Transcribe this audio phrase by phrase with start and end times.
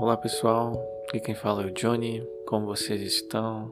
[0.00, 3.70] Olá pessoal, aqui quem fala é o Johnny, como vocês estão?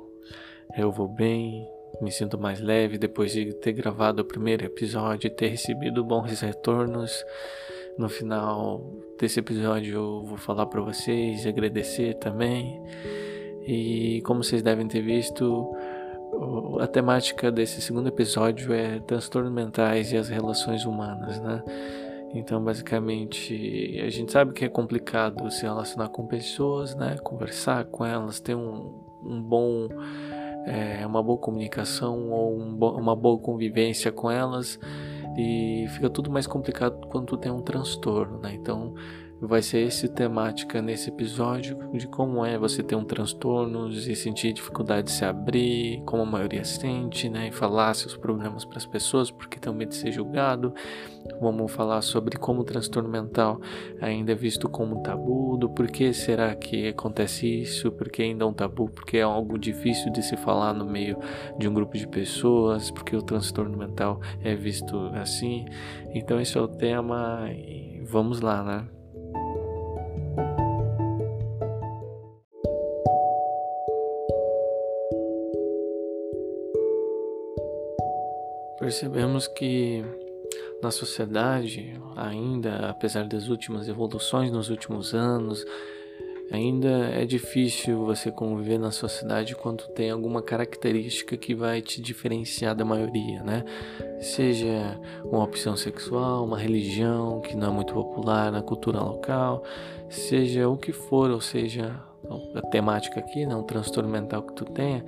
[0.77, 1.67] Eu vou bem,
[2.03, 6.38] me sinto mais leve depois de ter gravado o primeiro episódio e ter recebido bons
[6.42, 7.24] retornos.
[7.96, 8.85] No final
[9.19, 12.79] desse episódio eu vou falar para vocês, agradecer também.
[13.67, 15.74] E como vocês devem ter visto,
[16.79, 21.62] a temática desse segundo episódio é transtornos mentais e as relações humanas, né?
[22.34, 27.16] Então, basicamente, a gente sabe que é complicado se relacionar com pessoas, né?
[27.23, 28.92] Conversar com elas, ter um,
[29.23, 29.88] um bom,
[30.66, 34.78] é, uma boa comunicação ou um bo uma boa convivência com elas
[35.37, 38.52] e fica tudo mais complicado quando tu tem um transtorno, né?
[38.54, 38.95] Então,
[39.41, 44.52] vai ser essa temática nesse episódio de como é você ter um transtorno e sentir
[44.52, 48.87] dificuldade de se abrir, como a maioria sente, né, e falar seus problemas para as
[48.87, 50.74] pessoas porque tem medo de ser julgado.
[51.41, 53.60] Vamos falar sobre como o transtorno mental
[54.01, 58.52] ainda é visto como tabu, do porquê será que acontece isso, porque ainda é um
[58.52, 61.18] tabu, porque é algo difícil de se falar no meio
[61.59, 65.67] de um grupo de pessoas, porque o transtorno mental é visto assim.
[66.15, 68.98] Então esse é o tema e vamos lá, né?
[78.89, 80.03] Percebemos que
[80.83, 85.62] na sociedade, ainda apesar das últimas evoluções nos últimos anos,
[86.50, 92.75] ainda é difícil você conviver na sociedade quando tem alguma característica que vai te diferenciar
[92.75, 93.62] da maioria, né?
[94.22, 99.62] Seja uma opção sexual, uma religião que não é muito popular na cultura local,
[100.09, 101.94] seja o que for, ou seja,
[102.55, 105.05] a temática aqui, né, um transtorno mental que tu tenha,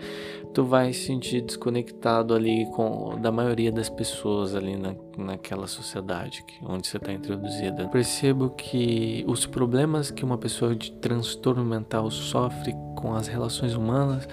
[0.55, 6.42] tu vai se sentir desconectado ali com da maioria das pessoas ali na, naquela sociedade
[6.44, 7.88] que, onde você está introduzida.
[7.88, 14.28] Percebo que os problemas que uma pessoa de transtorno mental sofre com as relações humanas,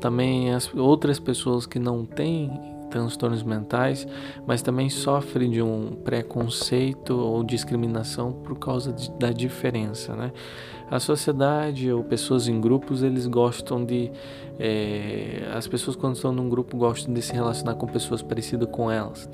[0.00, 2.50] também as outras pessoas que não têm
[2.90, 4.06] transtornos mentais,
[4.46, 10.30] mas também sofrem de um preconceito ou discriminação por causa de, da diferença, né?
[10.90, 14.10] A sociedade ou pessoas em grupos, eles gostam de.
[14.58, 18.90] É, as pessoas, quando estão num grupo, gostam de se relacionar com pessoas parecidas com
[18.90, 19.28] elas.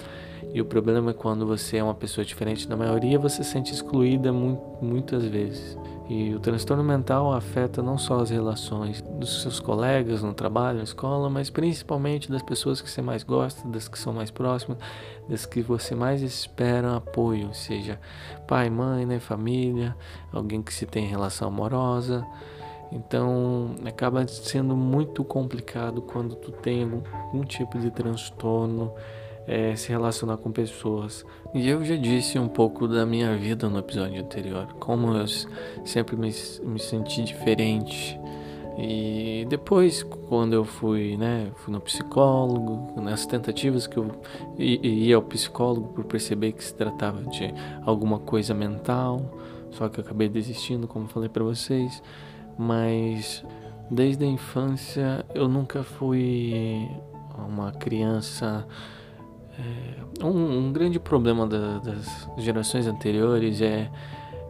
[0.53, 3.73] E o problema é quando você é uma pessoa diferente da maioria, você se sente
[3.73, 5.77] excluída muitas vezes.
[6.09, 10.85] E o transtorno mental afeta não só as relações dos seus colegas no trabalho, na
[10.85, 14.79] escola, mas principalmente das pessoas que você mais gosta, das que são mais próximas,
[15.29, 18.01] das que você mais espera apoio, seja
[18.47, 19.95] pai, mãe, né, família,
[20.33, 22.27] alguém que se tem relação amorosa.
[22.91, 28.95] Então acaba sendo muito complicado quando tu tem algum, algum tipo de transtorno
[29.49, 31.25] é, se relacionar com pessoas.
[31.55, 35.27] E eu já disse um pouco da minha vida no episódio anterior, como eu
[35.85, 36.31] sempre me,
[36.63, 38.21] me senti diferente.
[38.77, 44.09] E depois, quando eu fui, né, fui no psicólogo, nas tentativas que eu
[44.57, 49.21] ia ao psicólogo por perceber que se tratava de alguma coisa mental,
[49.73, 52.01] só que eu acabei desistindo, como falei para vocês.
[52.57, 53.43] Mas
[53.91, 56.89] desde a infância eu nunca fui
[57.37, 58.67] uma criança
[59.59, 63.91] é, um, um, grande problema da, das gerações anteriores é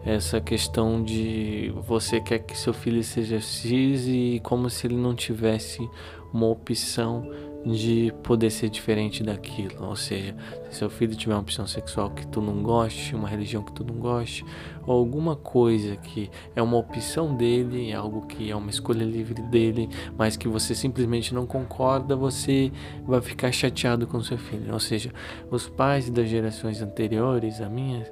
[0.04, 5.14] essa questão de você quer que seu filho seja X e como se ele não
[5.14, 5.88] tivesse
[6.32, 7.28] uma opção
[7.72, 9.86] de poder ser diferente daquilo.
[9.86, 10.34] Ou seja,
[10.70, 13.84] se seu filho tiver uma opção sexual que tu não goste, uma religião que tu
[13.84, 14.44] não goste,
[14.86, 19.42] ou alguma coisa que é uma opção dele, é algo que é uma escolha livre
[19.42, 22.72] dele, mas que você simplesmente não concorda, você
[23.06, 24.72] vai ficar chateado com seu filho.
[24.72, 25.12] Ou seja,
[25.50, 28.04] os pais das gerações anteriores, a minha,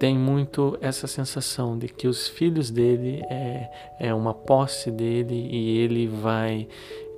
[0.00, 5.76] tem muito essa sensação de que os filhos dele é, é uma posse dele e
[5.76, 6.66] ele vai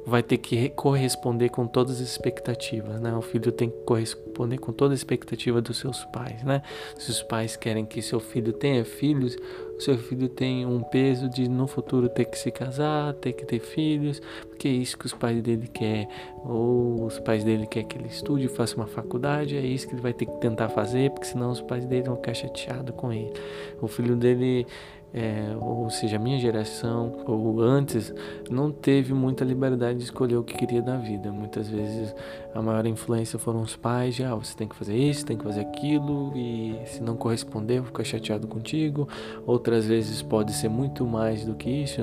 [0.04, 3.14] vai ter que corresponder com todas as expectativas, né?
[3.14, 6.62] O filho tem que corresponder com toda a expectativa dos seus pais, né?
[6.98, 9.36] Se os pais querem que seu filho tenha filhos,
[9.76, 13.44] o seu filho tem um peso de no futuro ter que se casar, ter que
[13.44, 16.08] ter filhos, porque é isso que os pais dele quer,
[16.44, 20.02] ou os pais dele quer que ele estude, faça uma faculdade, é isso que ele
[20.02, 23.32] vai ter que tentar fazer, porque senão os pais dele vão ficar chateados com ele.
[23.80, 24.66] O filho dele
[25.14, 28.14] é, ou seja, a minha geração ou antes
[28.50, 31.30] não teve muita liberdade de escolher o que queria da vida.
[31.30, 32.14] Muitas vezes
[32.54, 35.44] a maior influência foram os pais, já ah, você tem que fazer isso, tem que
[35.44, 39.06] fazer aquilo e se não corresponder, eu vou ficar chateado contigo.
[39.46, 42.02] Outras vezes pode ser muito mais do que isso,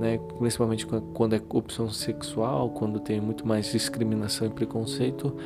[0.00, 5.36] né, principalmente quando é opção sexual, quando tem muito mais discriminação e preconceito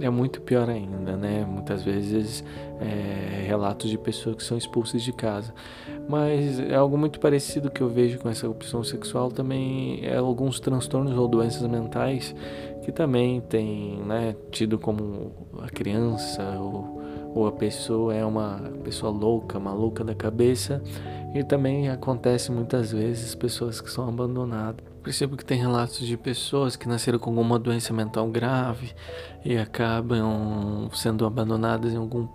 [0.00, 1.44] é muito pior ainda, né?
[1.48, 2.44] Muitas vezes
[2.80, 5.52] é, relatos de pessoas que são expulsas de casa.
[6.08, 10.60] Mas é algo muito parecido que eu vejo com essa opção sexual também é alguns
[10.60, 12.34] transtornos ou doenças mentais
[12.82, 17.02] que também tem, né, tido como a criança ou,
[17.34, 20.82] ou a pessoa é uma pessoa louca, maluca da cabeça.
[21.34, 26.76] E também acontece muitas vezes pessoas que são abandonadas Percebo que tem relatos de pessoas
[26.76, 28.92] que nasceram com alguma doença mental grave
[29.42, 32.28] e acabam sendo abandonadas em algum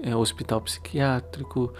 [0.00, 1.72] é, hospital psiquiátrico.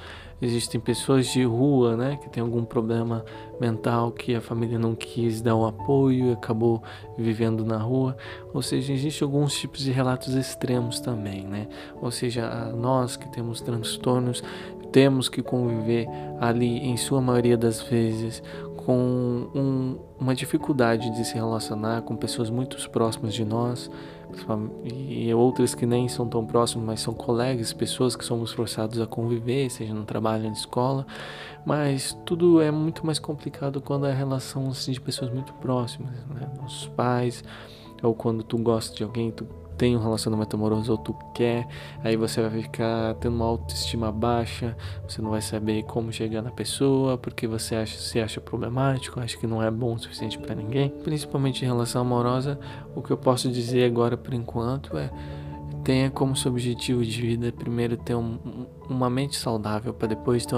[0.42, 3.24] Existem pessoas de rua, né, que tem algum problema
[3.60, 6.82] mental que a família não quis dar o apoio e acabou
[7.16, 8.16] vivendo na rua.
[8.52, 11.68] Ou seja, existem alguns tipos de relatos extremos também, né?
[12.02, 14.42] Ou seja, nós que temos transtornos
[14.92, 16.08] temos que conviver
[16.40, 18.42] ali, em sua maioria das vezes,
[18.84, 23.90] com um, uma dificuldade de se relacionar com pessoas muito próximas de nós
[24.84, 29.06] e outras que nem são tão próximas, mas são colegas, pessoas que somos forçados a
[29.06, 31.06] conviver, seja no trabalho, na escola,
[31.64, 36.48] mas tudo é muito mais complicado quando é relação assim, de pessoas muito próximas, né?
[36.60, 37.42] nossos pais,
[38.02, 39.46] ou quando tu gosta de alguém, tu
[39.80, 41.66] tem um relacionamento amoroso ou tu quer,
[42.04, 44.76] aí você vai ficar tendo uma autoestima baixa,
[45.08, 49.38] você não vai saber como chegar na pessoa, porque você acha, se acha problemático, acha
[49.38, 50.90] que não é bom o suficiente para ninguém.
[51.02, 52.60] Principalmente em relação amorosa,
[52.94, 55.10] o que eu posso dizer agora por enquanto é
[55.82, 60.56] tenha como seu objetivo de vida primeiro ter um, uma mente saudável para depois ter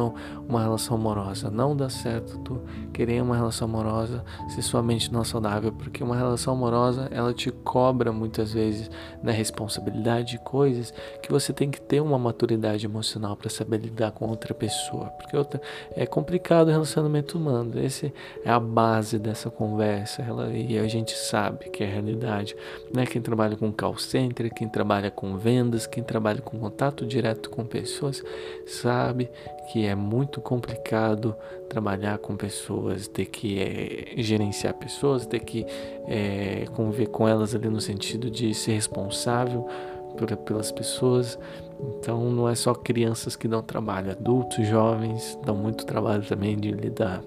[0.48, 1.50] uma relação amorosa.
[1.50, 2.60] Não dá certo tu
[2.92, 7.32] querer uma relação amorosa se sua mente não é saudável, porque uma relação amorosa ela
[7.32, 8.90] te cobra muitas vezes
[9.22, 10.92] na responsabilidade de coisas
[11.22, 15.36] que você tem que ter uma maturidade emocional para saber lidar com outra pessoa, porque
[15.36, 15.60] outra,
[15.94, 17.78] é complicado o relacionamento humano.
[17.78, 18.12] Esse
[18.44, 22.56] é a base dessa conversa ela, e a gente sabe que é a realidade.
[22.94, 23.06] Né?
[23.06, 27.64] Quem trabalha com call center, quem trabalha com vendas, quem trabalha com contato direto com
[27.64, 28.21] pessoas,
[28.66, 29.30] sabe
[29.70, 31.34] que é muito complicado
[31.68, 35.64] trabalhar com pessoas, ter que é, gerenciar pessoas, ter que
[36.06, 39.66] é, conviver com elas ali no sentido de ser responsável
[40.16, 41.38] por, pelas pessoas.
[41.98, 46.70] Então não é só crianças que dão trabalho, adultos, jovens dão muito trabalho também de
[46.70, 47.22] lidar.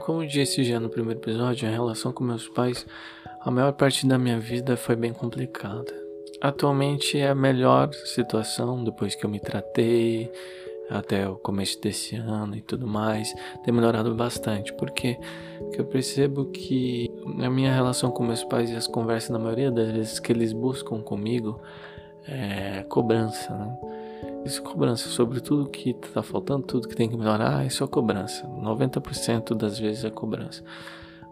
[0.00, 2.86] Como disse já no primeiro episódio, a relação com meus pais,
[3.40, 5.92] a maior parte da minha vida foi bem complicada.
[6.40, 10.32] Atualmente é a melhor situação depois que eu me tratei,
[10.90, 13.32] até o começo desse ano e tudo mais,
[13.62, 15.16] tem melhorado bastante, porque,
[15.58, 17.08] porque eu percebo que
[17.40, 20.52] a minha relação com meus pais e as conversas, na maioria das vezes que eles
[20.52, 21.60] buscam comigo,
[22.26, 23.78] é cobrança, né?
[24.44, 28.46] Isso é cobrança sobre tudo que está faltando, tudo que tem que melhorar, é cobrança.
[28.46, 30.62] 90% das vezes é cobrança.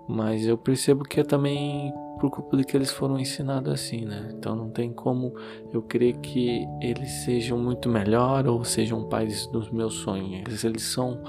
[0.06, 4.30] Mas eu percebo que é também por culpa de que eles foram ensinados assim, né?
[4.32, 5.34] Então não tem como
[5.72, 10.40] eu crer que eles sejam muito melhor ou sejam pais dos meus sonhos.
[10.46, 11.22] Eles, eles são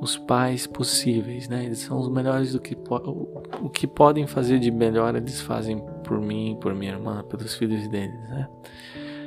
[0.00, 1.64] os pais possíveis, né?
[1.64, 2.76] Eles são os melhores do que
[3.62, 7.86] o que podem fazer de melhor, eles fazem por mim, por minha irmã, pelos filhos
[7.88, 8.48] deles, né?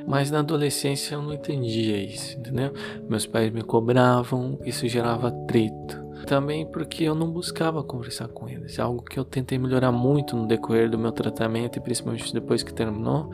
[0.10, 2.74] Mas na adolescência eu não entendia isso, entendeu?
[3.08, 6.04] Meus pais me cobravam, isso gerava atrito.
[6.26, 10.36] Também porque eu não buscava conversar com eles, é algo que eu tentei melhorar muito
[10.36, 13.32] no decorrer do meu tratamento e principalmente depois que terminou,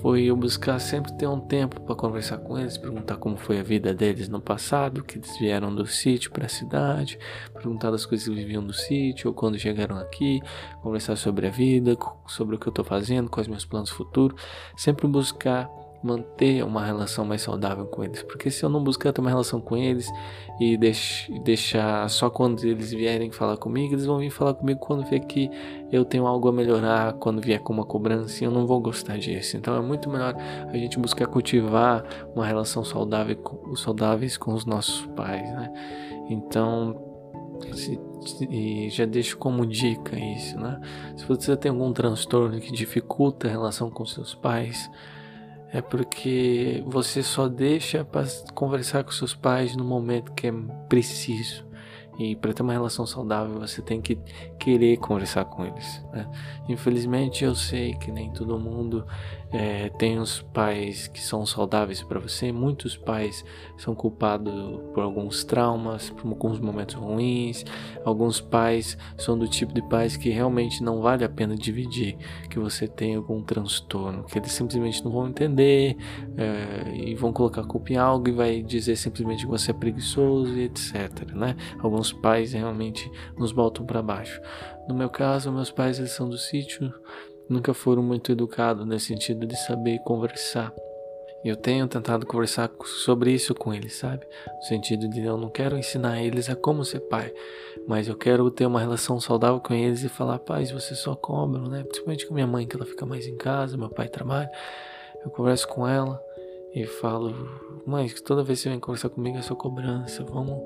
[0.00, 3.64] foi eu buscar sempre ter um tempo para conversar com eles, perguntar como foi a
[3.64, 7.18] vida deles no passado, que eles vieram do sítio para a cidade,
[7.52, 10.40] perguntar das coisas que viviam no sítio ou quando chegaram aqui,
[10.80, 11.96] conversar sobre a vida,
[12.28, 14.40] sobre o que eu estou fazendo, quais meus planos futuros,
[14.76, 15.68] sempre buscar
[16.02, 18.22] manter uma relação mais saudável com eles.
[18.22, 20.08] Porque se eu não buscar ter uma relação com eles
[20.60, 20.76] e
[21.42, 25.50] deixar só quando eles vierem falar comigo, eles vão vir falar comigo quando vê que
[25.90, 29.56] eu tenho algo a melhorar, quando vier com uma cobrança, eu não vou gostar disso.
[29.56, 33.36] Então é muito melhor a gente buscar cultivar uma relação saudável,
[33.76, 35.72] saudáveis com os nossos pais, né?
[36.30, 37.08] Então,
[37.72, 37.98] se,
[38.90, 40.80] já deixo como dica isso, né?
[41.16, 44.90] Se você tem algum transtorno que dificulta a relação com seus pais,
[45.72, 50.52] é porque você só deixa para conversar com seus pais no momento que é
[50.88, 51.66] preciso
[52.18, 54.18] E para ter uma relação saudável, você tem que
[54.58, 56.04] querer conversar com eles.
[56.12, 56.28] Né?
[56.68, 59.06] Infelizmente, eu sei que nem todo mundo
[59.52, 62.52] é, tem os pais que são saudáveis para você.
[62.52, 63.44] Muitos pais
[63.76, 64.52] são culpados
[64.92, 67.64] por alguns traumas, por alguns momentos ruins.
[68.04, 72.16] Alguns pais são do tipo de pais que realmente não vale a pena dividir,
[72.50, 75.96] que você tem algum transtorno, que eles simplesmente não vão entender
[76.36, 79.74] é, e vão colocar a culpa em algo e vai dizer simplesmente que você é
[79.74, 81.32] preguiçoso e etc.
[81.34, 81.56] Né?
[81.78, 84.40] Alguns pais realmente nos botam para baixo.
[84.88, 86.92] No meu caso, meus pais eles são do sítio,
[87.48, 90.72] nunca foram muito educados nesse sentido de saber conversar.
[91.44, 94.26] Eu tenho tentado conversar sobre isso com eles, sabe?
[94.56, 97.32] No sentido de eu não quero ensinar eles a como ser pai,
[97.86, 101.68] mas eu quero ter uma relação saudável com eles e falar, pais, vocês só cobram,
[101.68, 101.84] né?
[101.84, 104.50] Principalmente com minha mãe, que ela fica mais em casa, meu pai trabalha.
[105.24, 106.20] Eu converso com ela
[106.74, 107.32] e falo,
[107.86, 110.60] mãe, toda vez que você vem conversar comigo é só cobrança, vamos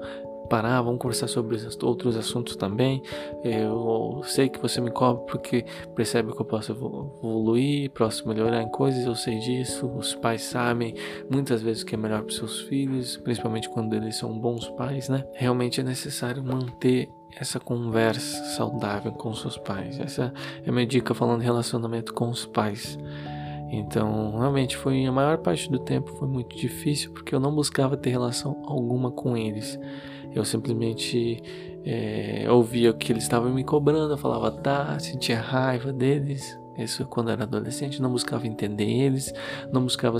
[0.52, 3.02] parar, vamos conversar sobre outros assuntos também.
[3.42, 5.64] Eu sei que você me cobra porque
[5.96, 9.86] percebe que eu posso evoluir, posso melhorar em coisas, eu sei disso.
[9.86, 10.94] Os pais sabem
[11.30, 15.08] muitas vezes o que é melhor para seus filhos, principalmente quando eles são bons pais,
[15.08, 15.24] né?
[15.32, 19.98] Realmente é necessário manter essa conversa saudável com seus pais.
[19.98, 20.34] Essa
[20.66, 22.98] é a minha dica falando relacionamento com os pais.
[23.72, 27.96] Então, realmente foi a maior parte do tempo foi muito difícil porque eu não buscava
[27.96, 29.80] ter relação alguma com eles.
[30.34, 31.42] Eu simplesmente
[31.82, 36.60] é, ouvia o que eles estavam me cobrando, eu falava tá, sentia raiva deles.
[36.76, 39.32] Isso quando era adolescente, não buscava entender eles,
[39.72, 40.18] não buscava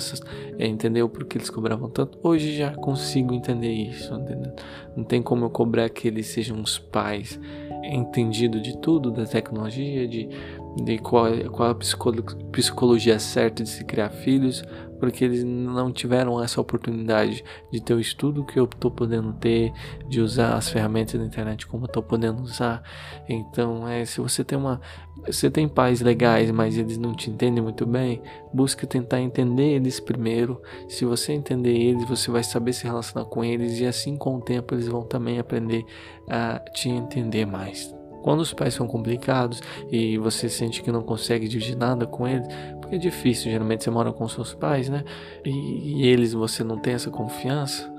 [0.59, 2.19] é, entender o porquê eles cobravam tanto.
[2.23, 4.55] Hoje já consigo entender isso, entendeu?
[4.97, 7.39] Não tem como eu cobrar que eles sejam os pais
[7.83, 10.29] entendido de tudo, da tecnologia, de,
[10.77, 14.65] de qual, qual a psicologia certa de se criar filhos,
[14.99, 19.73] porque eles não tiveram essa oportunidade de ter o estudo que eu estou podendo ter,
[20.09, 22.83] de usar as ferramentas da internet como eu estou podendo usar.
[23.29, 24.81] Então, é, se você tem uma,
[25.27, 28.23] você tem pais legais, mas eles não te entendem muito bem,
[28.55, 30.63] busque tentar entender eles primeiro.
[30.89, 34.41] Se você entender eles, você vai saber se relacionar com eles e assim com o
[34.41, 35.85] tempo eles vão também aprender
[36.29, 38.02] a te entender mais.
[38.23, 39.61] Quando os pais são complicados
[39.91, 42.47] e você sente que não consegue dividir nada com eles,
[42.81, 45.05] porque é difícil, geralmente você mora com seus pais, né?
[45.45, 47.93] E, e eles você não tem essa confiança,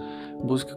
[0.43, 0.73] busque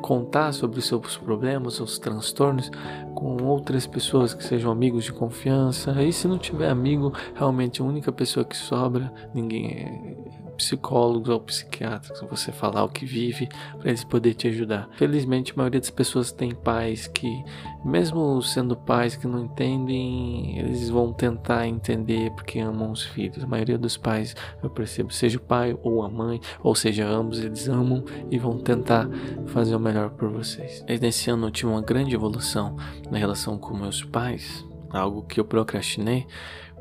[0.00, 2.70] contar sobre os seus problemas, seus transtornos
[3.14, 6.02] com outras pessoas que sejam amigos de confiança.
[6.02, 11.40] E se não tiver amigo, realmente a única pessoa que sobra, ninguém é psicólogos ou
[11.40, 13.48] psiquiatras, você falar o que vive
[13.78, 14.88] para eles poderem te ajudar.
[14.96, 17.42] Felizmente, a maioria das pessoas tem pais que,
[17.84, 23.44] mesmo sendo pais que não entendem, eles vão tentar entender porque amam os filhos.
[23.44, 27.38] A maioria dos pais, eu percebo, seja o pai ou a mãe, ou seja, ambos,
[27.38, 29.08] eles amam e vão tentar
[29.46, 30.84] fazer o melhor por vocês.
[31.00, 32.74] Nesse ano eu tive uma grande evolução
[33.10, 36.26] na relação com meus pais, algo que eu procrastinei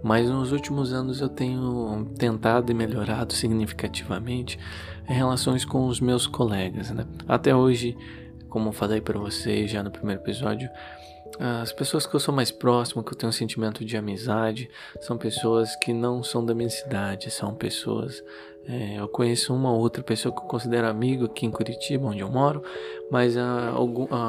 [0.04, 4.60] mas nos últimos anos eu tenho tentado e melhorado significativamente
[5.08, 7.06] em relações com os meus colegas, né?
[7.28, 7.98] Até hoje,
[8.50, 10.70] como falei para vocês já no primeiro episódio,
[11.40, 14.70] as pessoas que eu sou mais próximo, que eu tenho um sentimento de amizade,
[15.02, 18.24] são pessoas que não são da minha cidade, são pessoas
[18.70, 22.30] é, eu conheço uma outra pessoa que eu considero amigo aqui em Curitiba, onde eu
[22.30, 22.62] moro,
[23.10, 23.74] mas a,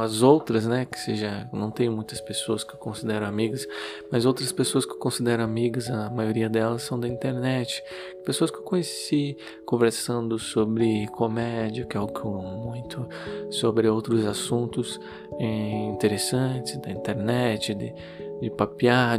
[0.05, 3.67] as outras, né, que seja, não tenho muitas pessoas que eu considero amigas,
[4.13, 7.83] mas outras pessoas que eu considero amigas, a maioria delas são da internet,
[8.25, 13.09] pessoas que eu conheci conversando sobre comédia, que é o que eu amo muito,
[13.51, 15.01] sobre outros assuntos
[15.41, 17.93] é, interessantes da internet, de,
[18.41, 18.53] de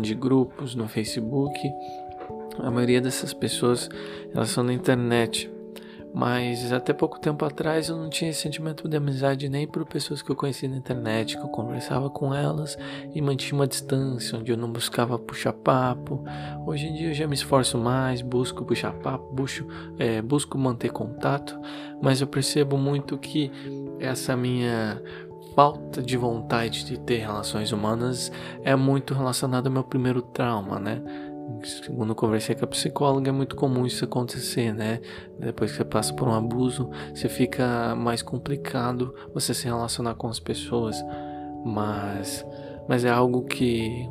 [0.01, 1.59] de grupos no Facebook
[2.61, 3.89] a maioria dessas pessoas
[4.33, 5.49] elas são na internet.
[6.11, 10.23] Mas até pouco tempo atrás eu não tinha esse sentimento de amizade nem por pessoas
[10.23, 12.77] que eu conhecia na internet, que eu conversava com elas
[13.13, 16.23] e mantinha uma distância, onde eu não buscava puxar papo.
[16.65, 19.67] Hoje em dia eu já me esforço mais, busco puxar papo, busco,
[19.99, 21.59] é, busco manter contato,
[22.01, 23.51] mas eu percebo muito que
[23.99, 24.99] essa minha
[25.55, 28.31] falta de vontade de ter relações humanas
[28.63, 31.01] é muito relacionada ao meu primeiro trauma, né?
[31.63, 35.01] Segundo conversei com a psicóloga, é muito comum isso acontecer, né?
[35.37, 40.27] Depois que você passa por um abuso, você fica mais complicado você se relacionar com
[40.27, 41.03] as pessoas.
[41.65, 42.45] Mas,
[42.87, 44.07] mas é algo que,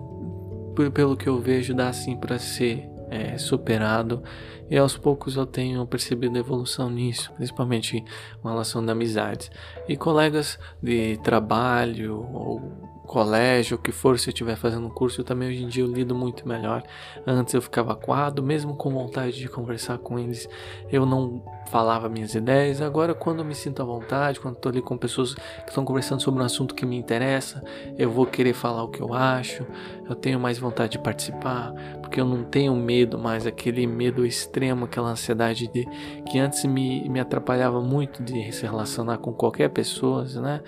[0.92, 4.22] pelo que eu vejo, dá sim para ser é, superado.
[4.70, 8.04] E aos poucos eu tenho percebido evolução nisso, principalmente
[8.42, 9.50] com relação de amizades.
[9.88, 15.22] E colegas de trabalho ou colégio, o que for, se eu estiver fazendo um curso,
[15.22, 16.82] eu também hoje em dia eu lido muito melhor.
[17.26, 20.46] Antes eu ficava coado, mesmo com vontade de conversar com eles,
[20.92, 22.82] eu não falava minhas ideias.
[22.82, 26.20] Agora, quando eu me sinto à vontade, quando estou ali com pessoas que estão conversando
[26.20, 27.64] sobre um assunto que me interessa,
[27.96, 29.64] eu vou querer falar o que eu acho,
[30.08, 31.72] eu tenho mais vontade de participar,
[32.02, 35.86] porque eu não tenho medo mais, aquele medo extremo, aquela ansiedade de
[36.30, 40.60] que antes me, me atrapalhava muito de se relacionar com qualquer pessoa, né,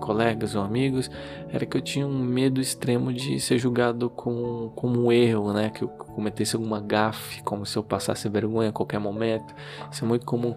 [0.00, 1.10] colegas ou amigos,
[1.50, 5.70] era que eu tinha um medo extremo de ser julgado com, como um erro, né?
[5.70, 9.54] Que eu cometesse alguma gafe, como se eu passasse vergonha a qualquer momento.
[9.90, 10.54] Isso é muito comum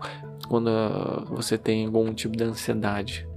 [0.47, 3.27] quando uh, você tem algum tipo de ansiedade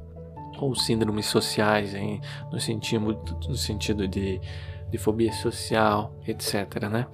[0.58, 2.20] ou síndromes sociais, hein?
[2.50, 4.40] no, sentido, no sentido de,
[4.90, 6.88] de fobia social, etc.
[6.90, 7.06] Né?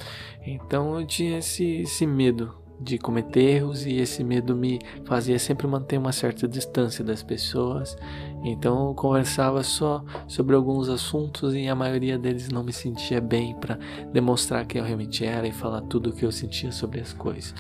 [0.47, 5.67] Então eu tinha esse, esse medo de cometer erros e esse medo me fazia sempre
[5.67, 7.97] manter uma certa distância das pessoas.
[8.45, 13.55] Então eu conversava só sobre alguns assuntos e a maioria deles não me sentia bem
[13.55, 13.79] para
[14.13, 17.55] demonstrar quem eu realmente era e falar tudo o que eu sentia sobre as coisas.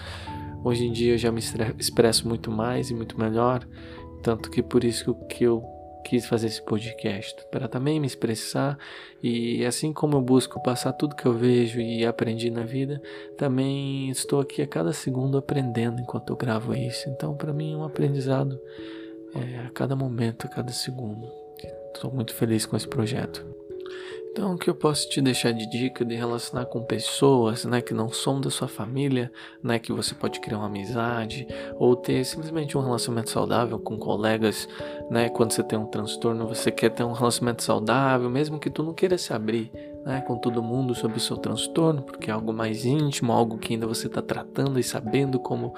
[0.64, 1.40] Hoje em dia eu já me
[1.78, 3.66] expresso muito mais e muito melhor,
[4.22, 5.62] tanto que por isso que eu
[6.02, 8.78] quis fazer esse podcast para também me expressar
[9.22, 13.00] e assim como eu busco passar tudo que eu vejo e aprendi na vida,
[13.36, 17.08] também estou aqui a cada segundo aprendendo enquanto eu gravo isso.
[17.08, 18.60] Então, para mim é um aprendizado
[19.34, 21.26] é, a cada momento, a cada segundo.
[21.94, 23.46] Estou muito feliz com esse projeto.
[24.32, 27.92] Então, o que eu posso te deixar de dica de relacionar com pessoas, né, que
[27.92, 29.30] não são da sua família,
[29.62, 31.46] né, que você pode criar uma amizade
[31.78, 34.66] ou ter simplesmente um relacionamento saudável com colegas,
[35.10, 38.82] né, quando você tem um transtorno, você quer ter um relacionamento saudável, mesmo que tu
[38.82, 39.70] não queira se abrir,
[40.02, 43.74] né, com todo mundo sobre o seu transtorno, porque é algo mais íntimo, algo que
[43.74, 45.74] ainda você está tratando e sabendo como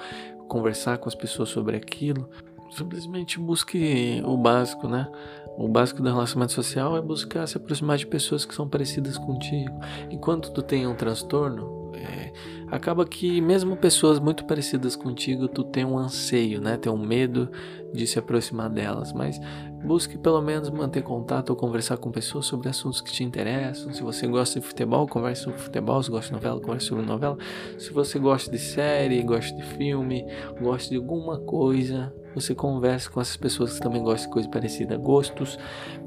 [0.47, 2.31] conversar com as pessoas sobre aquilo.
[2.71, 5.09] Simplesmente busque o básico, né?
[5.57, 9.79] O básico do relacionamento social é buscar se aproximar de pessoas que são parecidas contigo.
[10.11, 12.33] Enquanto tu tem um transtorno, é,
[12.71, 16.77] acaba que mesmo pessoas muito parecidas contigo, tu tem um anseio, né?
[16.77, 17.49] Tem um medo
[17.93, 19.41] de se aproximar delas, mas
[19.85, 23.93] busque pelo menos manter contato ou conversar com pessoas sobre assuntos que te interessam.
[23.93, 26.03] Se você gosta de futebol, converse sobre futebol.
[26.03, 27.39] Se gosta de novela, converse sobre novela.
[27.79, 30.27] Se você gosta de série, gosta de filme,
[30.61, 34.97] gosta de alguma coisa, você converse com essas pessoas que também gostam de coisa parecida,
[34.97, 35.59] gostos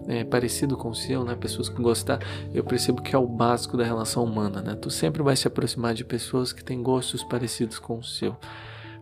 [0.07, 1.35] é, parecido com o seu, né?
[1.35, 2.19] Pessoas que gostar,
[2.53, 4.75] eu percebo que é o básico da relação humana, né?
[4.75, 8.35] Tu sempre vai se aproximar de pessoas que têm gostos parecidos com o seu.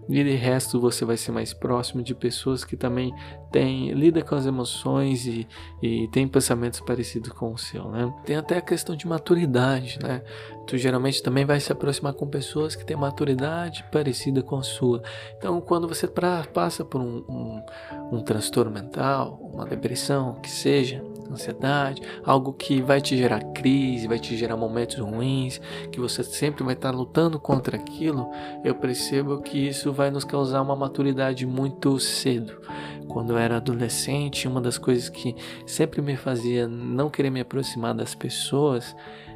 [0.07, 3.13] E de resto você vai ser mais próximo de pessoas que também
[3.51, 5.47] tem, lida com as emoções e,
[5.81, 8.13] e tem pensamentos parecidos com o seu, né?
[8.25, 10.21] Tem até a questão de maturidade, né?
[10.67, 15.01] Tu geralmente também vai se aproximar com pessoas que têm maturidade parecida com a sua.
[15.37, 17.65] Então, quando você pra, passa por um, um,
[18.11, 24.19] um transtorno mental, uma depressão, que seja, ansiedade, algo que vai te gerar crise, vai
[24.19, 25.59] te gerar momentos ruins,
[25.91, 28.29] que você sempre vai estar lutando contra aquilo,
[28.63, 32.61] eu percebo que isso vai nos causar uma maturidade muito cedo.
[33.07, 35.35] Quando eu era adolescente, uma das coisas que
[35.65, 38.95] sempre me fazia não querer me aproximar das pessoas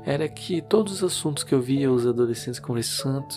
[0.09, 3.27] era que todos os assuntos que eu via os adolescentes conversando,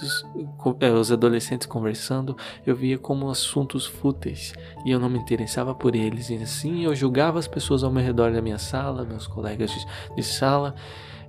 [0.80, 2.34] é, os adolescentes conversando,
[2.66, 6.30] eu via como assuntos fúteis e eu não me interessava por eles.
[6.30, 9.86] E assim eu julgava as pessoas ao meu redor da minha sala, meus colegas de,
[10.16, 10.74] de sala,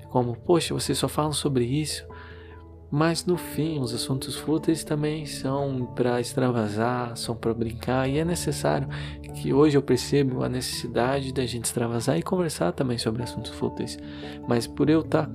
[0.09, 2.07] como, poxa, vocês só falam sobre isso.
[2.95, 8.23] Mas no fim, os assuntos fúteis também são para extravasar, são para brincar, e é
[8.23, 8.87] necessário
[9.33, 13.97] que hoje eu percebo a necessidade da gente extravasar e conversar também sobre assuntos fúteis.
[14.47, 15.31] Mas por eu estar tá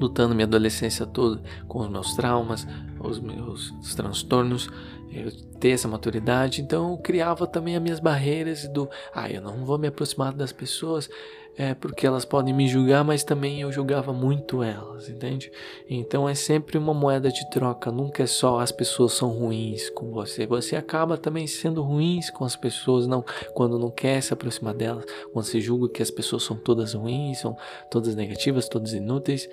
[0.00, 2.64] lutando minha adolescência toda com os meus traumas,
[3.00, 4.70] os meus os transtornos,
[5.10, 9.64] eu ter essa maturidade, então eu criava também as minhas barreiras do, ah, eu não
[9.64, 11.10] vou me aproximar das pessoas,
[11.58, 15.50] é porque elas podem me julgar, mas também eu julgava muito elas, entende?
[15.88, 20.10] Então é sempre uma moeda de troca, nunca é só as pessoas são ruins com
[20.10, 20.46] você.
[20.46, 25.06] Você acaba também sendo ruins com as pessoas, não quando não quer se aproximar delas,
[25.32, 27.56] quando você julga que as pessoas são todas ruins, são
[27.90, 29.48] todas negativas, todas inúteis,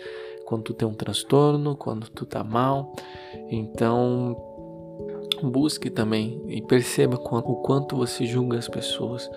[0.46, 2.94] quando tu tem um transtorno, quando tu tá mal.
[3.50, 4.36] Então,
[5.42, 9.30] busque também e perceba o quanto você julga as pessoas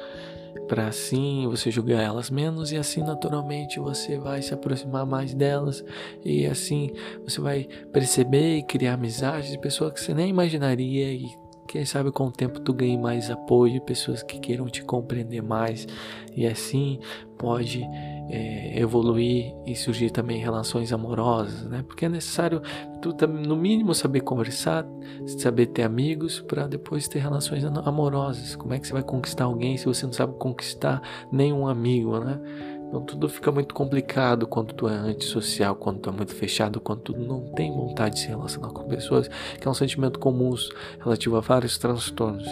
[0.68, 5.84] para assim você julgar elas menos e assim naturalmente você vai se aproximar mais delas
[6.24, 6.92] e assim
[7.24, 11.26] você vai perceber e criar amizades de pessoas que você nem imaginaria e
[11.66, 15.86] quem sabe com o tempo tu ganhe mais apoio, pessoas que queiram te compreender mais
[16.34, 17.00] e assim
[17.36, 17.84] pode
[18.28, 21.84] é, evoluir e surgir também relações amorosas, né?
[21.86, 22.60] Porque é necessário
[23.00, 24.86] tu no mínimo saber conversar,
[25.38, 28.56] saber ter amigos para depois ter relações amorosas.
[28.56, 32.40] Como é que você vai conquistar alguém se você não sabe conquistar nenhum amigo, né?
[32.88, 37.00] Então tudo fica muito complicado quando tu é antissocial, quando tu é muito fechado, quando
[37.00, 39.28] tu não tem vontade de se relacionar com pessoas,
[39.60, 40.54] que é um sentimento comum
[41.00, 42.46] relativo a vários transtornos.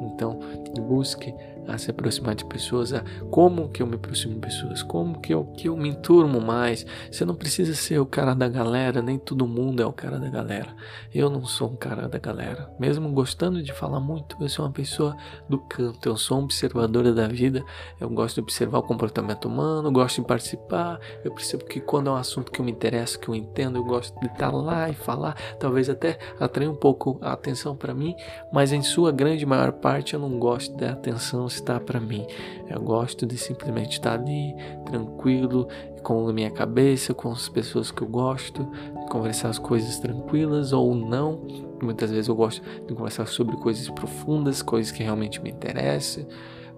[0.00, 0.38] Então,
[0.80, 1.34] busque
[1.74, 5.32] a se aproximar de pessoas, a como que eu me aproximo de pessoas, como que
[5.32, 6.86] eu, que eu me enturmo mais.
[7.10, 10.28] Você não precisa ser o cara da galera, nem todo mundo é o cara da
[10.28, 10.74] galera.
[11.14, 12.70] Eu não sou um cara da galera.
[12.78, 15.16] Mesmo gostando de falar muito, eu sou uma pessoa
[15.48, 17.64] do canto, eu sou um observadora da vida,
[18.00, 22.12] eu gosto de observar o comportamento humano, gosto de participar, eu percebo que quando é
[22.12, 24.94] um assunto que eu me interessa, que eu entendo, eu gosto de estar lá e
[24.94, 28.14] falar, talvez até atrair um pouco a atenção para mim,
[28.52, 32.26] mas em sua grande maior parte eu não gosto da atenção está para mim.
[32.68, 35.68] Eu gosto de simplesmente estar ali, tranquilo,
[36.02, 38.66] com a minha cabeça, com as pessoas que eu gosto,
[39.10, 41.46] conversar as coisas tranquilas ou não.
[41.82, 46.26] Muitas vezes eu gosto de conversar sobre coisas profundas, coisas que realmente me interessam,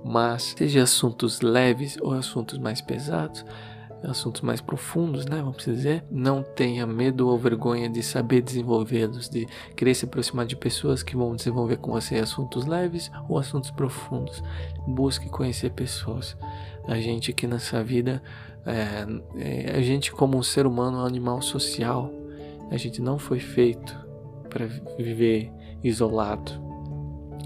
[0.05, 3.45] mas seja assuntos leves ou assuntos mais pesados,
[4.05, 5.37] assuntos mais profundos, né?
[5.37, 6.05] Vamos dizer.
[6.11, 11.17] Não tenha medo ou vergonha de saber desenvolvê-los, de querer se aproximar de pessoas que
[11.17, 14.43] vão desenvolver com você assuntos leves ou assuntos profundos.
[14.87, 16.37] Busque conhecer pessoas.
[16.87, 18.23] A gente aqui nessa vida,
[18.67, 22.11] é, é, a gente como um ser humano é um animal social.
[22.71, 23.97] A gente não foi feito
[24.49, 24.67] para
[24.99, 25.51] viver
[25.83, 26.72] isolado.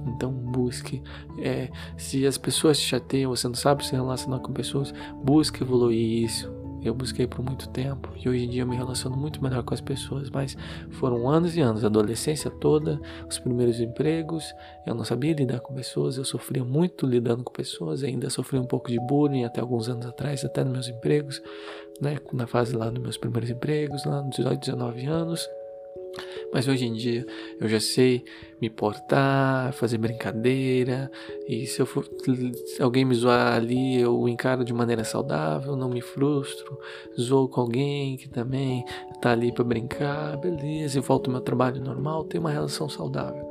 [0.06, 1.02] Então busque.
[1.38, 6.24] É, se as pessoas te chateiam, você não sabe se relacionar com pessoas, busque evoluir
[6.24, 6.50] isso.
[6.82, 9.74] Eu busquei por muito tempo e hoje em dia eu me relaciono muito melhor com
[9.74, 10.56] as pessoas, mas
[10.90, 14.54] foram anos e anos, a adolescência toda, os primeiros empregos,
[14.86, 18.66] eu não sabia lidar com pessoas, eu sofria muito lidando com pessoas, ainda sofri um
[18.66, 21.42] pouco de bullying até alguns anos atrás, até nos meus empregos,
[22.00, 25.48] né, na fase lá dos meus primeiros empregos, lá nos 18, 19 anos.
[26.52, 27.26] Mas hoje em dia
[27.60, 28.24] eu já sei
[28.60, 31.10] me portar, fazer brincadeira,
[31.46, 32.08] e se, eu for,
[32.64, 36.78] se alguém me zoar ali, eu encaro de maneira saudável, não me frustro,
[37.20, 38.84] zoo com alguém que também
[39.20, 43.44] tá ali para brincar, beleza, e volto ao meu trabalho normal, tenho uma relação saudável.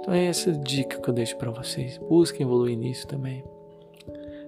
[0.00, 1.98] Então é essa dica que eu deixo para vocês.
[1.98, 3.44] Busquem evoluir nisso também.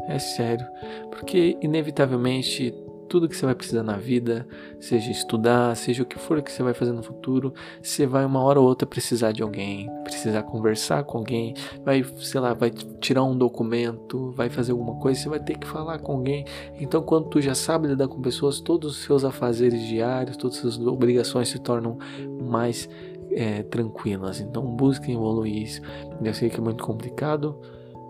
[0.09, 0.67] É sério,
[1.11, 2.75] porque inevitavelmente
[3.11, 4.47] tudo que você vai precisar na vida,
[4.79, 8.41] seja estudar, seja o que for que você vai fazer no futuro, você vai uma
[8.41, 11.53] hora ou outra precisar de alguém, precisar conversar com alguém,
[11.85, 15.67] vai, sei lá, vai tirar um documento, vai fazer alguma coisa, você vai ter que
[15.67, 16.45] falar com alguém.
[16.81, 20.75] Então, quando tu já sabe lidar com pessoas, todos os seus afazeres diários, todas as
[20.75, 21.99] suas obrigações se tornam
[22.41, 22.89] mais
[23.33, 24.41] é, tranquilas.
[24.41, 25.83] Então, busquem evoluir isso.
[26.23, 27.59] Eu sei que é muito complicado,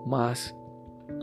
[0.07, 0.55] mas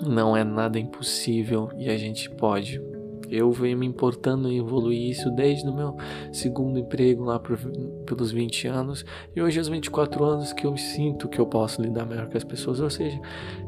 [0.02, 2.82] não é nada impossível e a gente pode
[3.30, 5.96] eu venho me importando em evoluir isso desde o meu
[6.32, 7.58] segundo emprego lá por,
[8.06, 12.06] pelos 20 anos e hoje aos 24 anos que eu sinto que eu posso lidar
[12.06, 12.80] melhor com as pessoas.
[12.80, 13.20] Ou seja,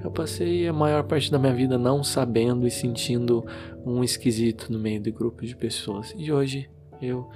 [0.03, 3.45] eu passei a maior parte da minha vida não sabendo e sentindo
[3.85, 6.13] um esquisito no meio de grupos de pessoas.
[6.17, 6.69] E hoje
[7.01, 7.29] eu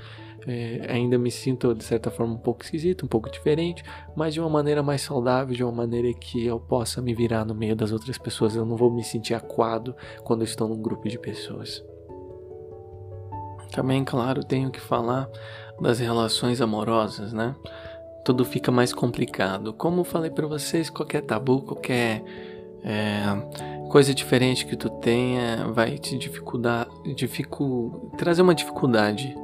[0.47, 3.83] é, ainda me sinto de certa forma um pouco esquisito, um pouco diferente,
[4.15, 7.55] mas de uma maneira mais saudável, de uma maneira que eu possa me virar no
[7.55, 8.55] meio das outras pessoas.
[8.55, 11.83] Eu não vou me sentir aquado quando estou num grupo de pessoas.
[13.73, 15.27] Também, claro, tenho que falar
[15.81, 17.55] das relações amorosas, né?
[18.23, 19.73] Tudo fica mais complicado.
[19.73, 22.23] Como falei para vocês, qualquer tabu, qualquer
[22.83, 23.23] é,
[23.89, 29.35] coisa diferente que tu tenha vai te dificultar, dificu, trazer uma dificuldade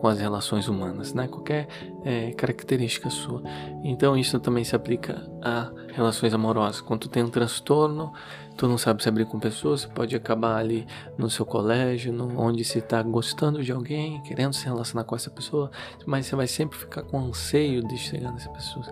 [0.00, 1.28] com as relações humanas, né?
[1.28, 1.68] Qualquer
[2.04, 3.40] é, característica sua.
[3.84, 6.80] Então isso também se aplica a relações amorosas.
[6.80, 8.12] Quando tu tem um transtorno,
[8.56, 10.86] tu não sabe se abrir com pessoas, você pode acabar ali
[11.16, 15.30] no seu colégio, no, onde você está gostando de alguém, querendo se relacionar com essa
[15.30, 15.70] pessoa,
[16.06, 18.86] mas você vai sempre ficar com anseio de chegar nessa pessoa.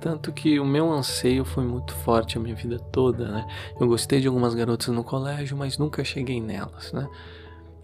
[0.00, 3.46] Tanto que o meu anseio foi muito forte a minha vida toda, né?
[3.78, 7.06] Eu gostei de algumas garotas no colégio, mas nunca cheguei nelas, né?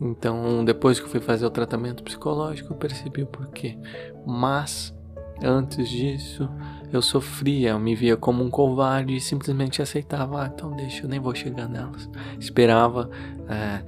[0.01, 3.79] Então, depois que eu fui fazer o tratamento psicológico, eu percebi o porquê.
[4.27, 4.95] Mas,
[5.43, 6.49] antes disso,
[6.93, 11.09] eu sofria, eu me via como um covarde e simplesmente aceitava, ah, então deixa, eu
[11.09, 12.09] nem vou chegar nelas.
[12.39, 13.11] Esperava
[13.49, 13.83] é,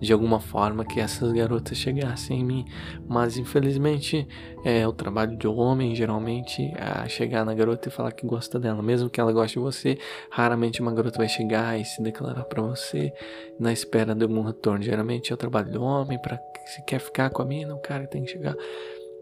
[0.00, 2.64] de alguma forma que essas garotas chegassem em mim,
[3.08, 4.26] mas infelizmente
[4.64, 8.82] é o trabalho de homem geralmente a chegar na garota e falar que gosta dela,
[8.82, 9.98] mesmo que ela goste de você,
[10.30, 13.12] raramente uma garota vai chegar e se declarar para você
[13.58, 14.82] na espera de algum retorno.
[14.82, 18.06] Geralmente é o trabalho do homem para se quer ficar com a mina, o cara
[18.06, 18.54] tem que chegar.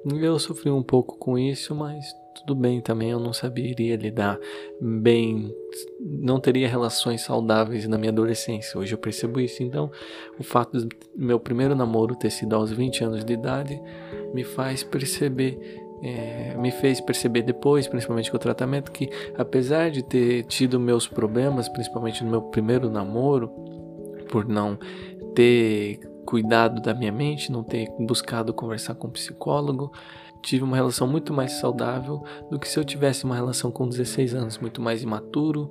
[0.04, 4.38] Eu sofri um pouco com isso, mas tudo bem também, eu não saberia lidar
[4.80, 5.54] bem,
[6.00, 8.78] não teria relações saudáveis na minha adolescência.
[8.78, 9.62] Hoje eu percebo isso.
[9.62, 9.90] Então,
[10.38, 13.80] o fato do meu primeiro namoro ter sido aos 20 anos de idade
[14.32, 15.58] me faz perceber
[16.02, 21.08] é, me fez perceber depois, principalmente com o tratamento, que apesar de ter tido meus
[21.08, 23.48] problemas, principalmente no meu primeiro namoro,
[24.28, 24.78] por não
[25.34, 29.90] ter cuidado da minha mente, não ter buscado conversar com um psicólogo.
[30.42, 34.34] Tive uma relação muito mais saudável do que se eu tivesse uma relação com 16
[34.34, 35.70] anos, muito mais imaturo,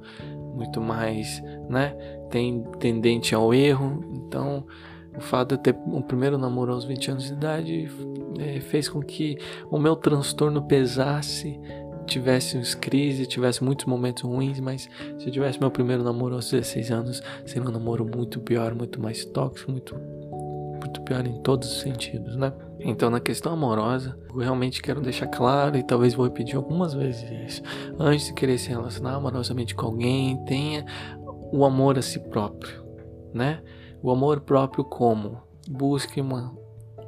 [0.53, 1.95] muito mais, né,
[2.30, 4.03] tem tendente ao erro.
[4.13, 4.65] Então,
[5.15, 7.89] o fato de eu ter um primeiro namoro aos 20 anos de idade
[8.39, 9.38] é, fez com que
[9.69, 11.60] o meu transtorno pesasse,
[12.06, 16.91] tivesse crise, tivesse muitos momentos ruins, mas se eu tivesse meu primeiro namoro aos 16
[16.91, 19.95] anos, seria um namoro muito pior, muito mais tóxico, muito
[20.88, 22.53] muito pior em todos os sentidos, né?
[22.88, 27.30] Então, na questão amorosa, eu realmente quero deixar claro e talvez vou repetir algumas vezes
[27.45, 27.62] isso.
[28.00, 30.86] Antes de querer se relacionar amorosamente com alguém, tenha
[31.52, 32.82] o amor a si próprio,
[33.34, 33.62] né?
[34.02, 36.56] O amor próprio como busque uma